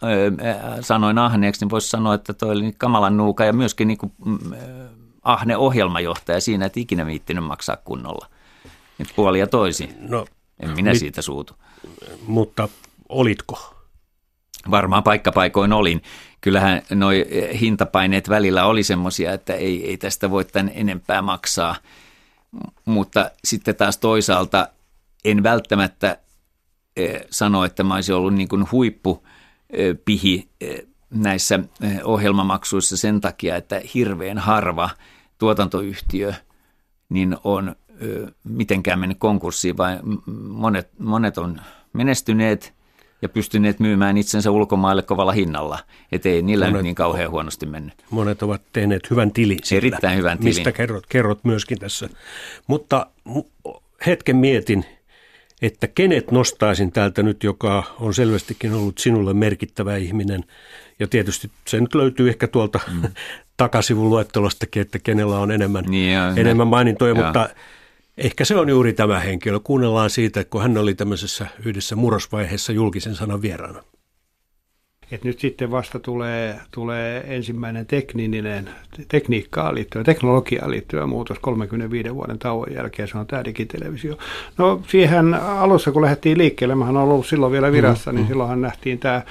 [0.81, 4.11] sanoin ahneeksi, niin voisi sanoa, että toi oli kamalan nuuka ja myöskin niin kuin,
[5.21, 8.27] ahne ohjelmajohtaja siinä, että ikinä viittinyt maksaa kunnolla.
[8.97, 9.89] Nyt puoli ja toisi.
[9.99, 10.25] No,
[10.59, 11.53] en minä mit, siitä suutu.
[12.27, 12.69] Mutta
[13.09, 13.75] olitko?
[14.71, 16.01] Varmaan paikkapaikoin olin.
[16.41, 17.25] Kyllähän noi
[17.59, 21.75] hintapaineet välillä oli semmoisia, että ei, ei tästä voi tämän enempää maksaa.
[22.85, 24.67] Mutta sitten taas toisaalta
[25.25, 26.17] en välttämättä
[26.97, 33.55] eh, sano, että mä olisin ollut niin kuin huippupihi eh, näissä eh, ohjelmamaksuissa sen takia,
[33.55, 34.89] että hirveän harva
[35.37, 36.33] tuotantoyhtiö
[37.09, 37.75] niin on
[38.43, 39.99] mitenkään mennyt konkurssiin, vai
[40.47, 41.61] monet, monet on
[41.93, 42.73] menestyneet
[43.21, 45.79] ja pystyneet myymään itsensä ulkomaille kovalla hinnalla.
[46.11, 47.93] Että ei niillä monet, nyt niin kauhean huonosti mennyt.
[48.09, 50.49] Monet ovat tehneet hyvän tilin sillä, Erittäin hyvän tilin.
[50.49, 52.09] Mistä kerrot, kerrot myöskin tässä.
[52.67, 53.07] Mutta
[54.05, 54.85] hetken mietin,
[55.61, 60.43] että kenet nostaisin täältä nyt, joka on selvästikin ollut sinulle merkittävä ihminen–
[61.01, 63.01] ja tietysti se nyt löytyy ehkä tuolta mm.
[63.57, 67.23] takasivun luettelostakin, että kenellä on enemmän, niin on, enemmän mainintoja, ja.
[67.23, 67.49] mutta
[68.17, 69.59] ehkä se on juuri tämä henkilö.
[69.59, 73.83] Kuunnellaan siitä, kun hän oli tämmöisessä yhdessä murrosvaiheessa julkisen sanan vieraana.
[75.11, 78.69] Et nyt sitten vasta tulee, tulee ensimmäinen tekninen,
[79.07, 84.17] tekniikkaan liittyvä, teknologiaan liittyvä muutos 35 vuoden tauon jälkeen, se on tämä digitelevisio.
[84.57, 88.27] No siihen alussa, kun lähdettiin liikkeelle, mä on ollut silloin vielä virassa, mm, niin mm.
[88.27, 89.21] silloinhan nähtiin tämä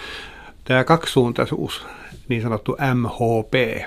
[0.65, 1.87] tämä kaksisuuntaisuus,
[2.29, 3.83] niin sanottu MHP,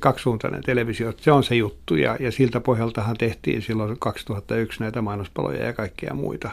[0.00, 5.64] kaksisuuntainen televisio, se on se juttu ja, ja siltä pohjaltahan tehtiin silloin 2001 näitä mainospaloja
[5.64, 6.50] ja kaikkia muita.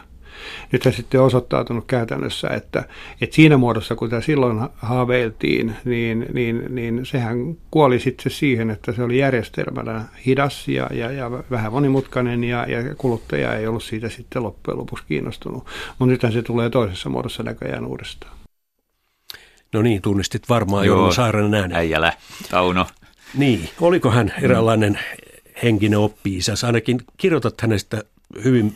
[0.72, 2.84] Nyt se sitten osoittautunut käytännössä, että,
[3.20, 8.92] että siinä muodossa, kun tämä silloin haaveiltiin, niin, niin, niin sehän kuoli sitten siihen, että
[8.92, 14.08] se oli järjestelmänä hidas ja, ja, ja vähän monimutkainen ja, ja kuluttaja ei ollut siitä
[14.08, 15.66] sitten loppujen lopuksi kiinnostunut.
[15.98, 18.38] Mutta nythän se tulee toisessa muodossa näköjään uudestaan.
[19.72, 21.76] No niin, tunnistit varmaan Joo, Saaren äänen.
[21.76, 22.12] Äijälä,
[22.50, 22.86] Tauno.
[23.34, 24.98] Niin, oliko hän eräänlainen
[25.62, 28.02] henkinen oppi Ainakin kirjoitat hänestä
[28.44, 28.74] hyvin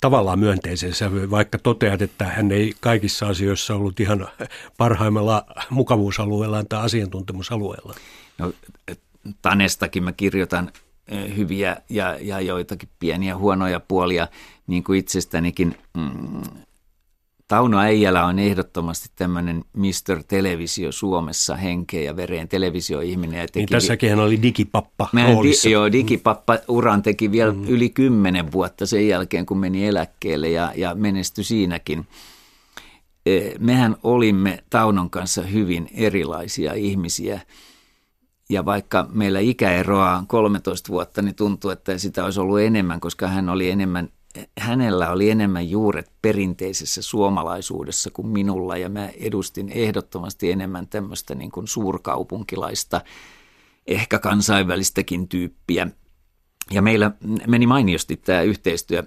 [0.00, 4.28] tavallaan myönteisen sävyyn, vaikka toteat, että hän ei kaikissa asioissa ollut ihan
[4.76, 7.94] parhaimmalla mukavuusalueellaan tai asiantuntemusalueella.
[8.38, 8.52] No,
[9.42, 10.72] Tanestakin mä kirjoitan
[11.08, 14.28] eh, hyviä ja, ja joitakin pieniä huonoja puolia,
[14.66, 16.42] niin kuin itsestänikin mm,
[17.48, 20.22] Tauno Äijälä on ehdottomasti tämmöinen Mr.
[20.28, 23.40] Televisio Suomessa henkeä ja vereen televisioihminen.
[23.40, 27.68] Ja teki niin tässäkin hän oli digipappa di, Joo, digipappa uran teki vielä mm.
[27.68, 32.06] yli kymmenen vuotta sen jälkeen, kun meni eläkkeelle ja, ja menestyi siinäkin.
[33.26, 37.40] E, mehän olimme Taunon kanssa hyvin erilaisia ihmisiä.
[38.50, 43.28] Ja vaikka meillä ikäeroa on 13 vuotta, niin tuntuu, että sitä olisi ollut enemmän, koska
[43.28, 44.08] hän oli enemmän
[44.60, 51.50] hänellä oli enemmän juuret perinteisessä suomalaisuudessa kuin minulla ja mä edustin ehdottomasti enemmän tämmöistä niin
[51.50, 53.00] kuin suurkaupunkilaista,
[53.86, 55.88] ehkä kansainvälistäkin tyyppiä.
[56.70, 57.10] Ja meillä
[57.46, 59.02] meni mainiosti tämä yhteistyö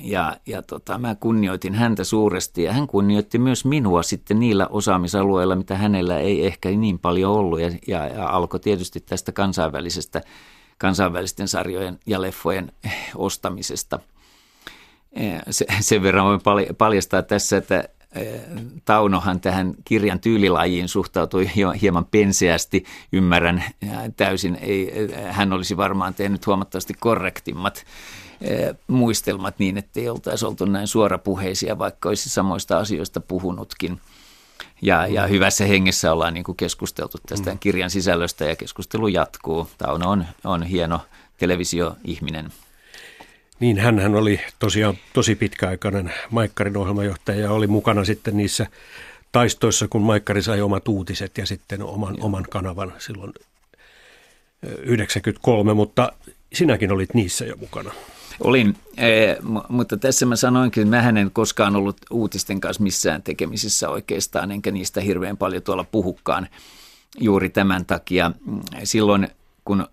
[0.00, 5.56] ja, ja tota, mä kunnioitin häntä suuresti ja hän kunnioitti myös minua sitten niillä osaamisalueilla,
[5.56, 10.20] mitä hänellä ei ehkä niin paljon ollut ja, ja, ja alkoi tietysti tästä kansainvälisestä
[10.78, 12.72] kansainvälisten sarjojen ja leffojen
[13.16, 14.00] ostamisesta.
[15.50, 16.40] Se, sen verran voin
[16.78, 17.88] paljastaa tässä, että
[18.84, 21.50] Taunohan tähän kirjan tyylilajiin suhtautui
[21.82, 23.64] hieman penseästi, ymmärrän
[24.16, 24.58] täysin.
[24.60, 24.92] Ei,
[25.30, 27.84] hän olisi varmaan tehnyt huomattavasti korrektimmat
[28.88, 34.00] muistelmat niin, että ei oltaisi oltu näin suorapuheisia, vaikka olisi samoista asioista puhunutkin.
[34.82, 35.28] Ja, ja mm.
[35.28, 37.58] hyvässä hengessä ollaan niin kuin keskusteltu tästä mm.
[37.58, 39.68] kirjan sisällöstä ja keskustelu jatkuu.
[39.78, 41.00] Tauno on, on hieno
[41.38, 42.52] televisioihminen.
[43.64, 48.66] Niin, hän oli tosiaan tosi pitkäaikainen Maikkarin ohjelmajohtaja ja oli mukana sitten niissä
[49.32, 53.32] taistoissa, kun Maikkari sai omat uutiset ja sitten oman, oman kanavan silloin
[54.82, 56.12] 93, mutta
[56.52, 57.92] sinäkin olit niissä jo mukana.
[58.40, 59.36] Olin, eh,
[59.68, 64.70] mutta tässä mä sanoinkin, että mä en koskaan ollut uutisten kanssa missään tekemisissä oikeastaan, enkä
[64.70, 66.48] niistä hirveän paljon tuolla puhukkaan
[67.20, 68.32] juuri tämän takia.
[68.84, 69.28] Silloin
[69.64, 69.86] kun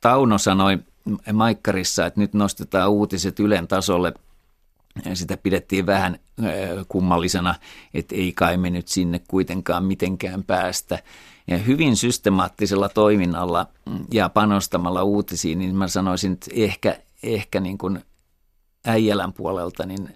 [0.00, 0.78] Tauno sanoi
[1.32, 4.14] Maikkarissa, että nyt nostetaan uutiset Ylen tasolle,
[5.14, 6.18] sitä pidettiin vähän
[6.88, 7.54] kummallisena,
[7.94, 11.02] että ei kai me nyt sinne kuitenkaan mitenkään päästä.
[11.46, 13.66] Ja hyvin systemaattisella toiminnalla
[14.12, 18.04] ja panostamalla uutisiin, niin mä sanoisin, että ehkä ehkä niin kuin
[18.86, 20.14] äijälän puolelta niin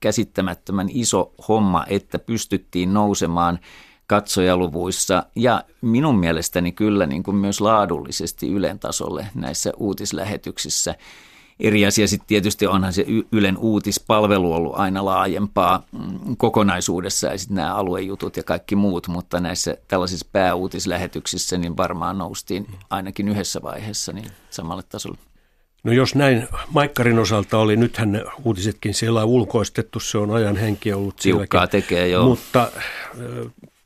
[0.00, 3.58] käsittämättömän iso homma, että pystyttiin nousemaan
[4.08, 10.94] katsojaluvuissa ja minun mielestäni kyllä niin kuin myös laadullisesti Ylen tasolle näissä uutislähetyksissä.
[11.60, 17.56] Eri asia sitten tietysti onhan se Ylen uutispalvelu ollut aina laajempaa mm, kokonaisuudessa ja sitten
[17.56, 24.12] nämä aluejutut ja kaikki muut, mutta näissä tällaisissa pääuutislähetyksissä niin varmaan noustiin ainakin yhdessä vaiheessa
[24.12, 25.18] niin samalle tasolle.
[25.84, 30.56] No jos näin Maikkarin osalta oli, nythän ne uutisetkin siellä on ulkoistettu, se on ajan
[30.56, 32.28] henki ollut Tiukkaa tekee, joo.
[32.28, 32.72] Mutta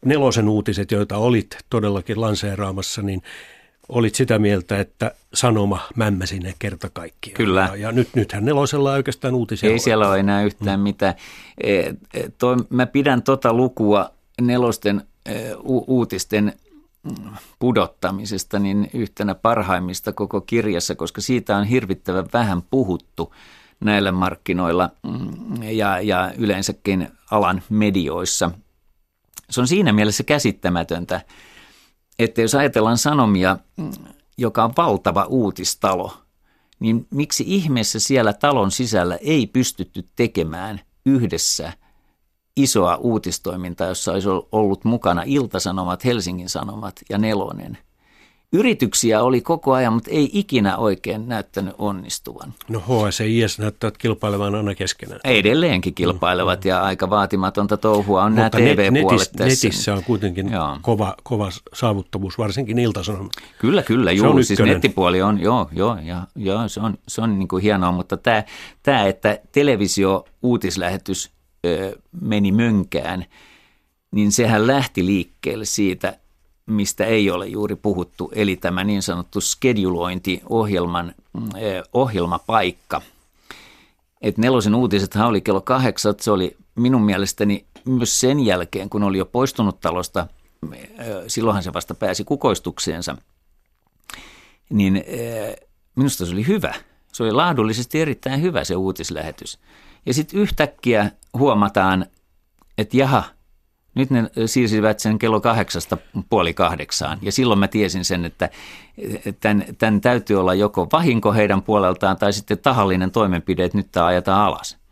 [0.05, 3.23] nelosen uutiset, joita olit todellakin lanseeraamassa, niin
[3.88, 7.37] olit sitä mieltä, että sanoma mämmäsi ne kerta kaikkiaan.
[7.37, 7.61] Kyllä.
[7.61, 9.67] Ja, ja nyt, nythän nelosella on oikeastaan uutisia.
[9.67, 9.79] Ei ole.
[9.79, 10.85] siellä ole enää yhtään mm.
[10.85, 11.15] mitään.
[11.62, 11.95] E, e,
[12.38, 14.11] toi, mä pidän tota lukua
[14.41, 16.53] nelosten e, u- uutisten
[17.59, 23.35] pudottamisesta niin yhtenä parhaimmista koko kirjassa, koska siitä on hirvittävän vähän puhuttu
[23.81, 28.51] näillä markkinoilla mm, ja, ja yleensäkin alan medioissa.
[29.53, 31.21] Se on siinä mielessä käsittämätöntä,
[32.19, 33.57] että jos ajatellaan Sanomia,
[34.38, 36.17] joka on valtava uutistalo,
[36.81, 41.73] niin miksi ihmeessä siellä talon sisällä ei pystytty tekemään yhdessä–
[42.57, 47.79] isoa uutistoimintaa, jossa olisi ollut mukana Iltasanomat, Helsingin Sanomat ja Nelonen.
[48.53, 52.55] Yrityksiä oli koko ajan, mutta ei ikinä oikein näyttänyt onnistuvan.
[52.69, 55.21] No HS ja IS näyttävät kilpailevan aina keskenään.
[55.25, 56.69] Edelleenkin kilpailevat mm.
[56.69, 59.67] ja aika vaatimatonta touhua on mutta nämä TV-puolet netis, tässä.
[59.67, 60.51] Netissä on kuitenkin
[60.83, 63.33] kova, kova saavuttavuus, varsinkin Iltasanomat.
[63.59, 64.12] Kyllä, kyllä.
[64.12, 67.93] Juu, siis nettipuoli on, joo, joo, ja, joo se on, se on niin kuin hienoa,
[67.93, 68.45] mutta tämä,
[68.83, 71.31] tämä että televisio-uutislähetys–
[72.21, 73.25] meni mönkään,
[74.11, 76.19] niin sehän lähti liikkeelle siitä,
[76.66, 81.14] mistä ei ole juuri puhuttu, eli tämä niin sanottu skedulointi-ohjelman
[81.92, 83.03] ohjelmapaikka.
[84.20, 89.18] Et nelosen uutisethan oli kello kahdeksan, se oli minun mielestäni myös sen jälkeen, kun oli
[89.18, 90.27] jo poistunut talosta,
[91.27, 93.16] silloinhan se vasta pääsi kukoistukseensa,
[94.70, 95.05] niin
[95.96, 96.75] minusta se oli hyvä.
[97.12, 99.59] Se oli laadullisesti erittäin hyvä se uutislähetys.
[100.07, 102.07] Ja sitten yhtäkkiä huomataan,
[102.79, 103.25] että jaha,
[103.94, 105.96] nyt ne siirsivät sen kello kahdeksasta
[106.31, 107.18] puoli kahdeksaan.
[107.22, 108.50] Ja silloin mä tiesin sen, että
[109.40, 114.07] tämän, tämän täytyy olla joko vahinko heidän puoleltaan tai sitten tahallinen toimenpide, että nyt tämä
[114.07, 114.83] ajetaan alas.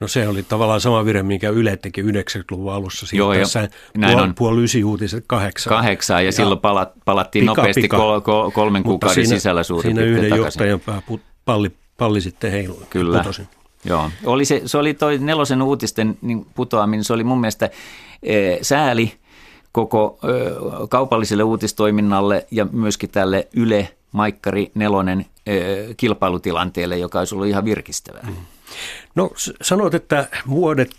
[0.00, 3.06] No se oli tavallaan sama vire, minkä Yle teki 90-luvun alussa.
[3.12, 3.46] Joo, jo,
[3.96, 4.34] näin puol, on.
[4.34, 5.76] Puoli ysi uutiset kahdeksaan.
[5.76, 7.96] Kahdeksaan ja, ja silloin palat, palattiin pika, nopeasti pika.
[7.96, 10.68] Kol, kol, kolmen kuukauden siinä, sisällä suurin Siinä yhden takaisin.
[10.68, 11.02] johtajan
[11.44, 12.86] palli, palli sitten heilui.
[12.90, 13.18] Kyllä.
[13.18, 13.48] Putosin.
[13.84, 17.70] Joo, oli se, se oli toi nelosen uutisten niin putoaminen, se oli mun mielestä
[18.22, 19.12] e, sääli
[19.72, 20.28] koko e,
[20.88, 25.54] kaupalliselle uutistoiminnalle ja myöskin tälle Yle, Maikkari, Nelonen e,
[25.96, 28.26] kilpailutilanteelle, joka olisi ollut ihan virkistävää.
[28.26, 28.34] Mm.
[29.14, 29.30] No
[29.62, 30.90] sanoit, että vuodet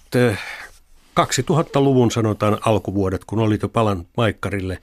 [1.19, 4.77] 2000-luvun sanotaan alkuvuodet, kun olit jo palan Maikkarille,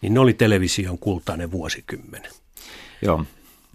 [0.00, 2.22] niin ne oli television kultainen vuosikymmen.
[3.02, 3.24] Joo.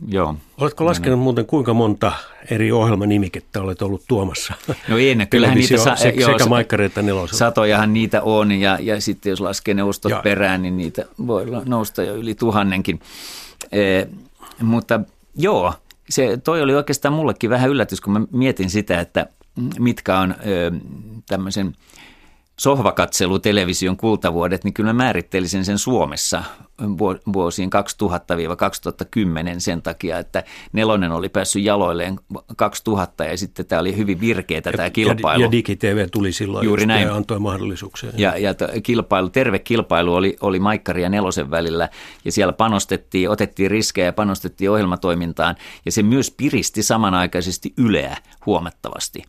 [0.07, 0.35] Joo.
[0.57, 2.11] Oletko laskenut muuten kuinka monta
[2.51, 4.53] eri ohjelmanimikettä olet ollut tuomassa?
[4.87, 7.37] No ei, kyllähän niitä sa- se, joo, sekä Maikkari että nelosella.
[7.37, 10.21] Satojahan niitä on ja, ja sitten jos laskee ne ostot ja.
[10.23, 12.99] perään, niin niitä voi nousta jo yli tuhannenkin.
[13.71, 14.05] E,
[14.61, 14.99] mutta
[15.35, 15.73] joo,
[16.09, 19.27] se, toi oli oikeastaan mullekin vähän yllätys, kun mä mietin sitä, että
[19.79, 20.71] mitkä on ö,
[21.27, 21.75] tämmöisen
[22.59, 26.43] sohvakatselu television kultavuodet, niin kyllä mä määrittelisin sen Suomessa
[27.33, 27.69] vuosiin 2000-2010
[29.57, 30.43] sen takia, että
[30.73, 32.19] nelonen oli päässyt jaloilleen
[32.55, 35.41] 2000 ja sitten tämä oli hyvin virkeätä tämä kilpailu.
[35.41, 37.07] Ja, ja DigiTV tuli silloin Juuri näin.
[37.07, 38.11] ja antoi mahdollisuuksia.
[38.17, 41.89] Ja, ja kilpailu, terve kilpailu oli, oli Maikkari ja nelosen välillä
[42.25, 45.55] ja siellä panostettiin, otettiin riskejä ja panostettiin ohjelmatoimintaan
[45.85, 49.23] ja se myös piristi samanaikaisesti Yleä huomattavasti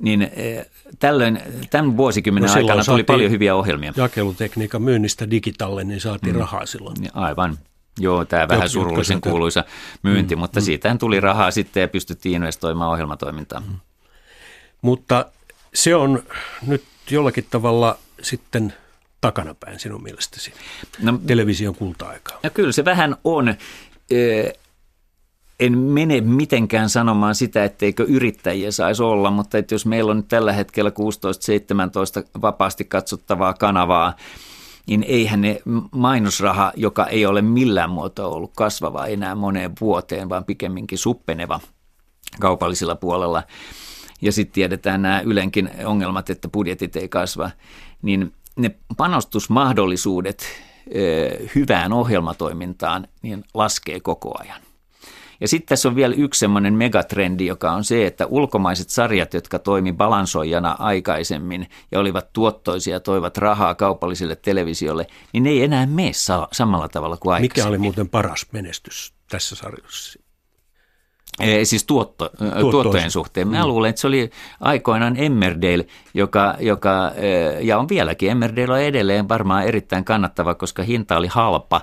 [0.00, 0.66] niin eh,
[0.98, 1.40] tällöin
[1.70, 3.92] tämän vuosikymmenen no aikana tuli paljon hyviä ohjelmia.
[3.96, 6.40] Jakelutekniikan myynnistä digitalle, niin saatiin mm.
[6.40, 6.96] rahaa silloin.
[7.14, 7.58] Aivan.
[7.98, 9.64] Joo, tämä vähän surullisen kuuluisa
[10.02, 10.64] myynti, mm, mutta mm.
[10.64, 13.62] siitähän tuli rahaa sitten ja pystyttiin investoimaan ohjelmatoimintaan.
[13.62, 13.74] Mm.
[14.82, 15.26] Mutta
[15.74, 16.22] se on
[16.66, 18.74] nyt jollakin tavalla sitten
[19.20, 20.52] takanapäin sinun mielestäsi,
[21.02, 22.38] no, television kulta-aikaa.
[22.42, 23.54] No kyllä se vähän on.
[25.60, 30.28] En mene mitenkään sanomaan sitä, etteikö yrittäjiä saisi olla, mutta että jos meillä on nyt
[30.28, 34.16] tällä hetkellä 16-17 vapaasti katsottavaa kanavaa,
[34.86, 40.44] niin eihän ne mainosraha, joka ei ole millään muotoa ollut kasvava enää moneen vuoteen, vaan
[40.44, 41.60] pikemminkin suppeneva
[42.40, 43.42] kaupallisella puolella.
[44.22, 47.50] Ja sitten tiedetään nämä Ylenkin ongelmat, että budjetit ei kasva,
[48.02, 50.46] niin ne panostusmahdollisuudet
[51.54, 54.65] hyvään ohjelmatoimintaan niin laskee koko ajan.
[55.40, 59.58] Ja sitten tässä on vielä yksi semmoinen megatrendi, joka on se, että ulkomaiset sarjat, jotka
[59.58, 66.12] toimi balansoijana aikaisemmin ja olivat tuottoisia, toivat rahaa kaupalliselle televisiolle, niin ne ei enää mene
[66.52, 67.62] samalla tavalla kuin aikaisemmin.
[67.62, 70.25] Mikä oli muuten paras menestys tässä sarjassa?
[71.64, 73.48] Siis tuotto, tuottojen suhteen.
[73.48, 73.66] Mä mm.
[73.66, 77.12] luulen, että se oli aikoinaan Emmerdale, joka, joka,
[77.60, 78.30] ja on vieläkin.
[78.30, 81.80] Emmerdale on edelleen varmaan erittäin kannattava, koska hinta oli halpa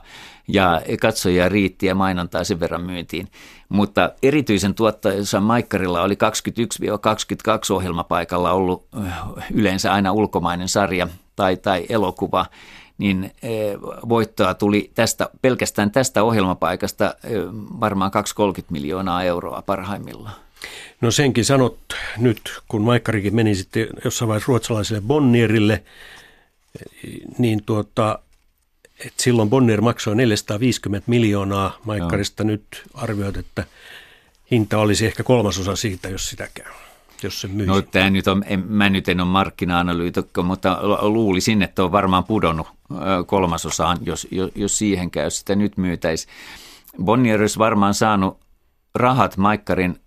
[0.48, 3.28] ja katsojia riitti ja mainontaa sen verran myyntiin.
[3.70, 6.18] Mutta erityisen tuottajansa Maikkarilla oli
[7.70, 8.88] 21-22 ohjelmapaikalla ollut
[9.54, 12.46] yleensä aina ulkomainen sarja tai, tai elokuva–
[12.98, 13.78] niin eh,
[14.10, 17.32] voittoa tuli tästä, pelkästään tästä ohjelmapaikasta eh,
[17.80, 18.12] varmaan
[18.60, 20.36] 2-30 miljoonaa euroa parhaimmillaan.
[21.02, 21.78] No senkin sanot
[22.18, 25.84] nyt, kun Maikkarikin meni sitten jossain vaiheessa ruotsalaiselle Bonnierille,
[27.38, 28.20] niin tuota,
[29.00, 32.44] että silloin Bonnier maksoi 450 miljoonaa Maikkarista.
[32.44, 32.48] No.
[32.48, 33.64] Nyt arvioit, että
[34.52, 36.74] hinta olisi ehkä kolmasosa siitä, jos sitä käy
[37.24, 37.72] jos se myisi?
[37.72, 42.24] No tämä nyt on, en, mä nyt en ole markkina-analyytikko, mutta luulisin, että on varmaan
[42.24, 42.68] pudonnut
[43.26, 46.28] kolmasosaan, jos, jos, siihen käy sitä nyt myytäisi.
[47.04, 48.40] Bonnier olisi varmaan saanut
[48.96, 50.02] rahat Maikkarin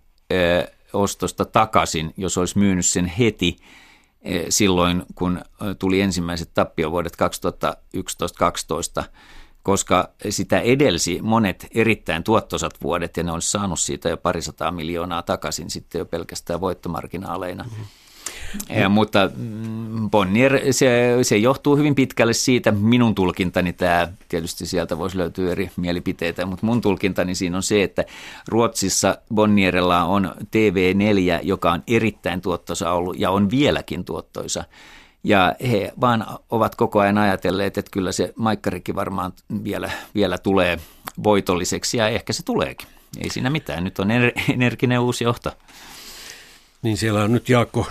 [0.93, 3.57] ostosta takaisin, jos olisi myynyt sen heti
[4.49, 5.41] silloin, kun
[5.79, 7.17] tuli ensimmäiset tappiovuodet
[9.03, 9.05] 2011-2012
[9.67, 15.23] koska sitä edelsi monet erittäin tuottosat vuodet ja ne olisi saanut siitä jo parisataa miljoonaa
[15.23, 17.65] takaisin sitten jo pelkästään voittomarginaaleina.
[17.65, 17.85] Mm-hmm.
[18.69, 24.99] Ja, mutta mm, Bonnier, se, se johtuu hyvin pitkälle siitä, minun tulkintani tämä, tietysti sieltä
[24.99, 28.05] voisi löytyä eri mielipiteitä, mutta mun tulkintani siinä on se, että
[28.49, 34.65] Ruotsissa Bonnierella on TV4, joka on erittäin tuottoisa ollut ja on vieläkin tuottoisa.
[35.25, 39.33] Ja he vaan ovat koko ajan ajatelleet, että kyllä se Maikkarikin varmaan
[39.65, 40.79] vielä, vielä tulee
[41.25, 42.89] voitolliseksi ja ehkä se tuleekin.
[43.19, 44.09] Ei siinä mitään, nyt on
[44.55, 45.53] energinen uusi johto.
[46.83, 47.87] Niin siellä on nyt Jaakko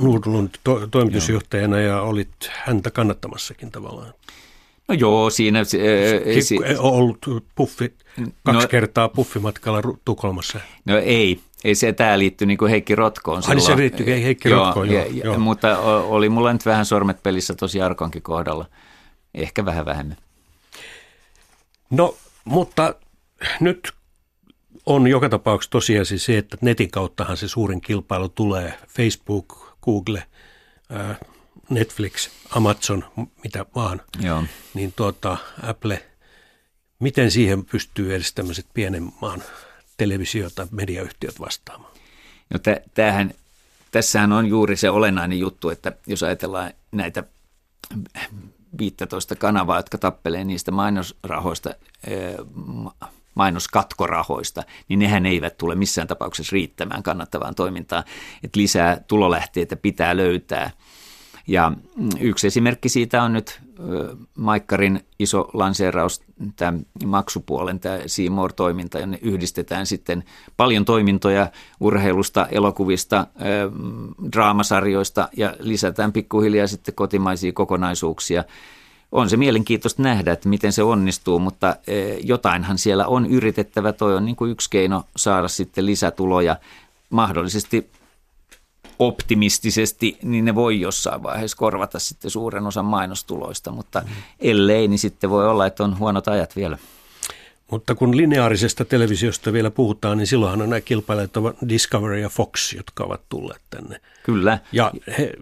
[0.00, 4.14] Nordlund to- toimitusjohtajana ja olit häntä kannattamassakin tavallaan.
[4.88, 5.64] No joo, siinä...
[5.64, 5.78] Se,
[6.40, 7.18] si- ollut
[7.54, 7.94] puffi,
[8.42, 10.60] kaksi no, kertaa puffimatkalla Tukholmassa.
[10.84, 13.42] No ei, ei se tämä liittyy niin Heikki Rotkoon.
[13.46, 15.38] Ai se liittyy Heikki joo, Rotkoon, joo, ja, joo.
[15.38, 18.66] Mutta oli mulla nyt vähän sormet pelissä tosi Arkonkin kohdalla.
[19.34, 20.16] Ehkä vähän vähemmän.
[21.90, 22.14] No,
[22.44, 22.94] mutta
[23.60, 23.92] nyt
[24.86, 28.78] on joka tapauksessa tosiasi se, että netin kauttahan se suurin kilpailu tulee.
[28.88, 30.22] Facebook, Google,
[31.70, 33.04] Netflix, Amazon,
[33.42, 34.00] mitä vaan.
[34.22, 34.44] Joo.
[34.74, 36.04] Niin tuota, Apple,
[36.98, 39.42] miten siihen pystyy edes tämmöiset pienen maan
[39.96, 41.92] televisiota, mediayhtiöt vastaamaan?
[42.50, 42.58] No
[42.94, 43.34] tämähän,
[43.90, 47.24] tässähän on juuri se olennainen juttu, että jos ajatellaan näitä
[48.78, 51.74] 15 kanavaa, jotka tappelee niistä mainosrahoista,
[53.34, 58.04] mainoskatkorahoista, niin nehän eivät tule missään tapauksessa riittämään kannattavaan toimintaan.
[58.42, 60.70] Että lisää tulolähteitä pitää löytää–
[61.46, 63.60] ja mm, yksi esimerkki siitä on nyt
[64.38, 66.22] Maikkarin iso lanseeraus,
[66.56, 70.24] tämä maksupuolen, tämä Seymour-toiminta, jonne yhdistetään sitten
[70.56, 73.26] paljon toimintoja urheilusta, elokuvista,
[74.32, 78.44] draamasarjoista ja lisätään pikkuhiljaa sitten kotimaisia kokonaisuuksia.
[79.14, 81.76] On se mielenkiintoista nähdä, että miten se onnistuu, mutta
[82.22, 83.92] jotainhan siellä on yritettävä.
[83.92, 86.56] Toi on niin kuin yksi keino saada sitten lisätuloja
[87.10, 87.90] mahdollisesti
[88.98, 94.02] optimistisesti, niin ne voi jossain vaiheessa korvata sitten suuren osan mainostuloista, mutta
[94.40, 96.78] ellei, niin sitten voi olla, että on huonot ajat vielä.
[97.70, 102.72] Mutta kun lineaarisesta televisiosta vielä puhutaan, niin silloinhan on nämä kilpailijat ovat Discovery ja Fox,
[102.72, 104.00] jotka ovat tulleet tänne.
[104.22, 104.58] Kyllä.
[104.72, 105.32] Ja he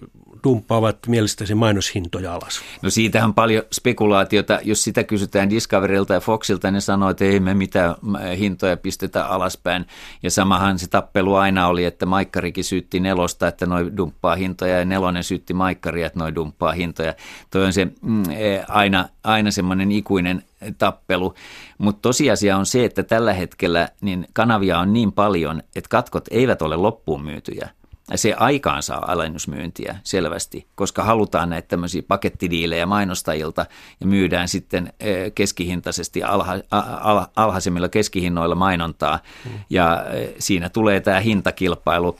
[0.45, 2.61] dumppaavat mielestäsi mainoshintoja alas.
[2.83, 4.59] No siitähän on paljon spekulaatiota.
[4.63, 7.95] Jos sitä kysytään Discoverilta ja Foxilta, ne sanoo, että ei me mitään
[8.39, 9.87] hintoja pistetä alaspäin.
[10.23, 14.85] Ja samahan se tappelu aina oli, että Maikkarikin syytti nelosta, että noi dumppaa hintoja, ja
[14.85, 17.15] nelonen syytti Maikkaria, että noi dumppaa hintoja.
[17.51, 20.43] Toi on se mm, e, aina, aina semmoinen ikuinen
[20.79, 21.35] tappelu.
[21.79, 26.63] Mutta tosiasia on se, että tällä hetkellä niin kanavia on niin paljon, että katkot eivät
[26.63, 27.69] ole loppuun myytyjä–
[28.15, 33.67] se aikaan saa alennusmyyntiä selvästi, koska halutaan näitä tämmöisiä pakettidiilejä mainostajilta
[34.01, 39.51] ja myydään sitten eh, keskihintaisesti alha, al, alhaisemmilla keskihinnoilla mainontaa mm.
[39.71, 42.19] ja eh, siinä tulee tämä hintakilpailu.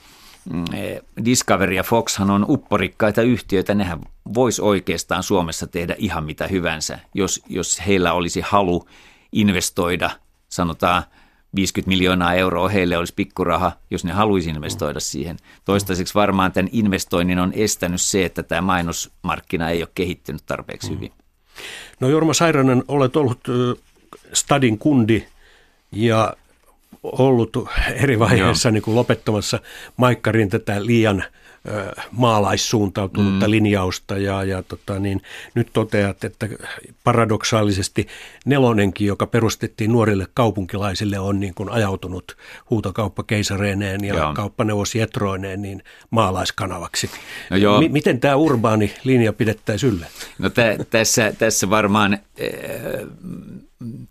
[0.53, 3.99] Mm, eh, Discovery ja Foxhan on upporikkaita yhtiöitä, nehän
[4.33, 8.87] vois oikeastaan Suomessa tehdä ihan mitä hyvänsä, jos, jos heillä olisi halu
[9.31, 10.09] investoida,
[10.49, 11.03] sanotaan–
[11.55, 15.37] 50 miljoonaa euroa heille olisi pikkuraha, jos ne haluaisi investoida siihen.
[15.65, 21.11] Toistaiseksi varmaan tämän investoinnin on estänyt se, että tämä mainosmarkkina ei ole kehittynyt tarpeeksi hyvin.
[21.99, 23.39] No Jorma Sairanen, olet ollut
[24.33, 25.27] Stadin kundi
[25.91, 26.33] ja
[27.03, 27.57] ollut
[27.95, 29.59] eri vaiheessa niin kuin lopettamassa
[29.97, 31.23] Maikkarin tätä liian–
[32.11, 33.51] maalaissuuntautunutta mm.
[33.51, 35.21] linjausta ja, ja tota, niin,
[35.55, 36.49] nyt toteat, että
[37.03, 38.07] paradoksaalisesti
[38.45, 42.37] nelonenkin, joka perustettiin nuorille kaupunkilaisille, on niin kuin ajautunut
[42.69, 44.33] huutokauppakeisareineen ja joo.
[44.33, 47.09] kauppaneuvos Jetroineen niin maalaiskanavaksi.
[47.49, 47.81] No joo.
[47.81, 50.07] M- miten tämä urbaani linja pidettäisiin yllä?
[50.39, 52.13] No t- tässä, tässä varmaan...
[52.13, 52.19] Äh,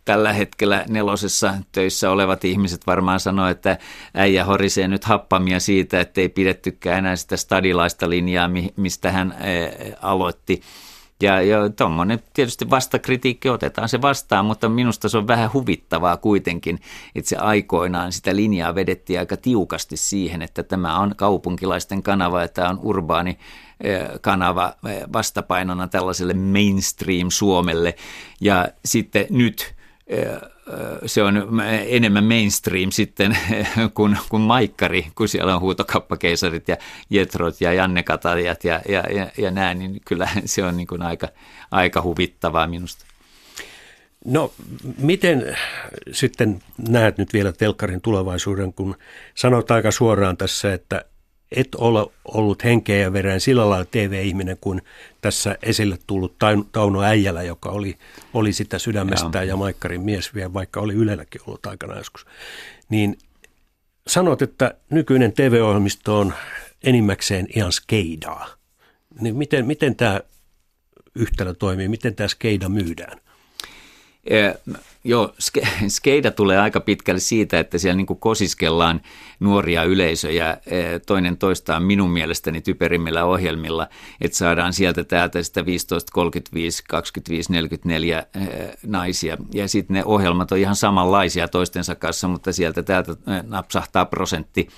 [0.04, 3.78] tällä hetkellä nelosessa töissä olevat ihmiset varmaan sanoo, että
[4.14, 9.34] äijä horisee nyt happamia siitä, että ei pidettykään enää sitä stadilaista linjaa, mistä hän
[10.02, 10.62] aloitti.
[11.22, 16.78] Ja, ja tuommoinen tietysti vastakritiikki otetaan se vastaan, mutta minusta se on vähän huvittavaa kuitenkin,
[17.14, 22.48] että se aikoinaan sitä linjaa vedettiin aika tiukasti siihen, että tämä on kaupunkilaisten kanava ja
[22.48, 23.38] tämä on urbaani
[24.20, 24.74] kanava
[25.12, 27.94] vastapainona tällaiselle mainstream Suomelle.
[28.40, 29.74] Ja sitten nyt
[31.06, 33.38] se on enemmän mainstream sitten
[33.94, 36.76] kuin, kuin maikkari, kun siellä on huutokauppakeisarit ja
[37.10, 41.02] Jetrot ja Janne Katajat ja, ja, ja, ja näin, niin kyllä se on niin kuin
[41.02, 41.28] aika,
[41.70, 43.04] aika huvittavaa minusta.
[44.24, 44.52] No,
[44.98, 45.56] miten
[46.12, 48.96] sitten näet nyt vielä telkkarin tulevaisuuden, kun
[49.34, 51.04] sanot aika suoraan tässä, että
[51.56, 54.82] et ole ollut henkeä ja vereen sillä lailla TV-ihminen kuin
[55.20, 56.34] tässä esille tullut
[56.72, 57.98] Tauno Äijälä, joka oli,
[58.34, 62.26] oli sitä sydämestään ja Maikkarin mies vielä, vaikka oli Ylelläkin ollut aikana joskus.
[62.88, 63.18] Niin
[64.06, 66.34] sanot, että nykyinen TV-ohjelmisto on
[66.84, 68.48] enimmäkseen ihan skeidaa.
[69.20, 70.20] Niin miten, miten tämä
[71.14, 73.20] yhtälö toimii, miten tämä skeida myydään?
[75.04, 75.34] Joo,
[75.88, 79.00] skeida tulee aika pitkälle siitä, että siellä niin kosiskellaan
[79.40, 80.56] nuoria yleisöjä
[81.06, 83.88] toinen toistaan minun mielestäni typerimmillä ohjelmilla,
[84.20, 88.26] että saadaan sieltä täältä sitä 15, 35, 25, 44
[88.86, 89.36] naisia.
[89.54, 94.68] Ja sitten ne ohjelmat on ihan samanlaisia toistensa kanssa, mutta sieltä täältä napsahtaa prosentti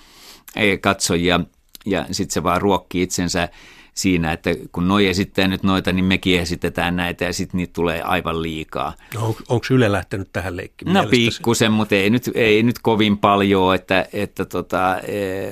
[0.80, 1.40] katsojia
[1.86, 3.48] ja sitten se vaan ruokkii itsensä
[3.94, 8.02] siinä, että kun noi esittää nyt noita, niin mekin esitetään näitä ja sitten niitä tulee
[8.02, 8.94] aivan liikaa.
[9.14, 10.92] No, onko Yle lähtenyt tähän leikkiin?
[10.92, 15.50] No pikkusen, mutta ei nyt, ei nyt kovin paljon, että, että tota, e,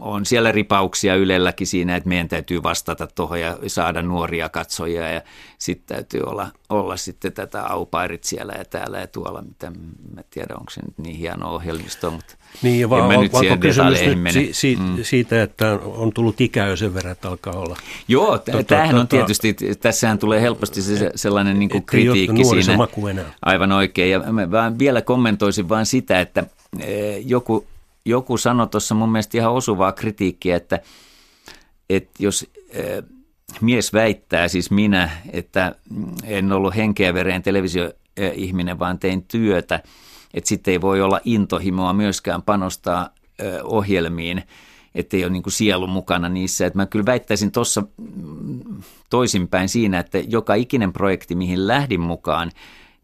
[0.00, 5.22] on siellä ripauksia Ylelläkin siinä, että meidän täytyy vastata tuohon ja saada nuoria katsojia ja
[5.58, 9.70] sitten täytyy olla, olla sitten tätä aupairit siellä ja täällä ja tuolla, mitä
[10.14, 14.00] mä tiedän, onko se nyt niin hieno ohjelmisto, mutta niin, ja vaan, on, onko kysymys
[14.00, 14.96] nyt si, si, mm.
[15.02, 17.76] siitä, että on tullut ikää jo sen verran, että alkaa olla?
[18.08, 22.76] Joo, tämähän on tietysti, tässähän tulee helposti se, sellainen niin kuin kritiikki siinä.
[22.76, 23.24] Maku enää.
[23.42, 26.44] Aivan oikein, ja mä vaan vielä kommentoisin vain sitä, että
[26.80, 27.66] e, joku,
[28.04, 30.80] joku sanoi tuossa mun mielestä ihan osuvaa kritiikkiä, että,
[31.90, 32.82] että jos e,
[33.60, 35.74] mies väittää, siis minä, että
[36.24, 39.80] en ollut henkeä vereen televisioihminen, vaan tein työtä–
[40.34, 43.10] että sitten ei voi olla intohimoa myöskään panostaa
[43.62, 44.42] ohjelmiin,
[44.94, 46.66] ettei ole niin kuin sielu mukana niissä.
[46.66, 52.50] Et mä kyllä väittäisin tuossa mm, toisinpäin siinä, että joka ikinen projekti, mihin lähdin mukaan,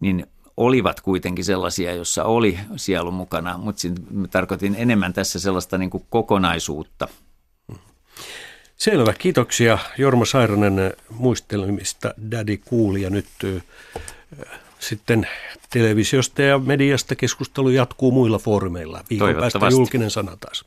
[0.00, 0.26] niin
[0.56, 3.88] olivat kuitenkin sellaisia, jossa oli sielu mukana, mutta
[4.30, 7.08] tarkoitin enemmän tässä sellaista niin kuin kokonaisuutta.
[8.76, 13.26] Selvä, kiitoksia Jorma Sairanen muistelemista Daddy Cool ja nyt
[14.80, 15.28] sitten
[15.70, 19.04] televisiosta ja mediasta keskustelu jatkuu muilla foorumeilla.
[19.10, 20.64] Viikon päästä julkinen sana taas.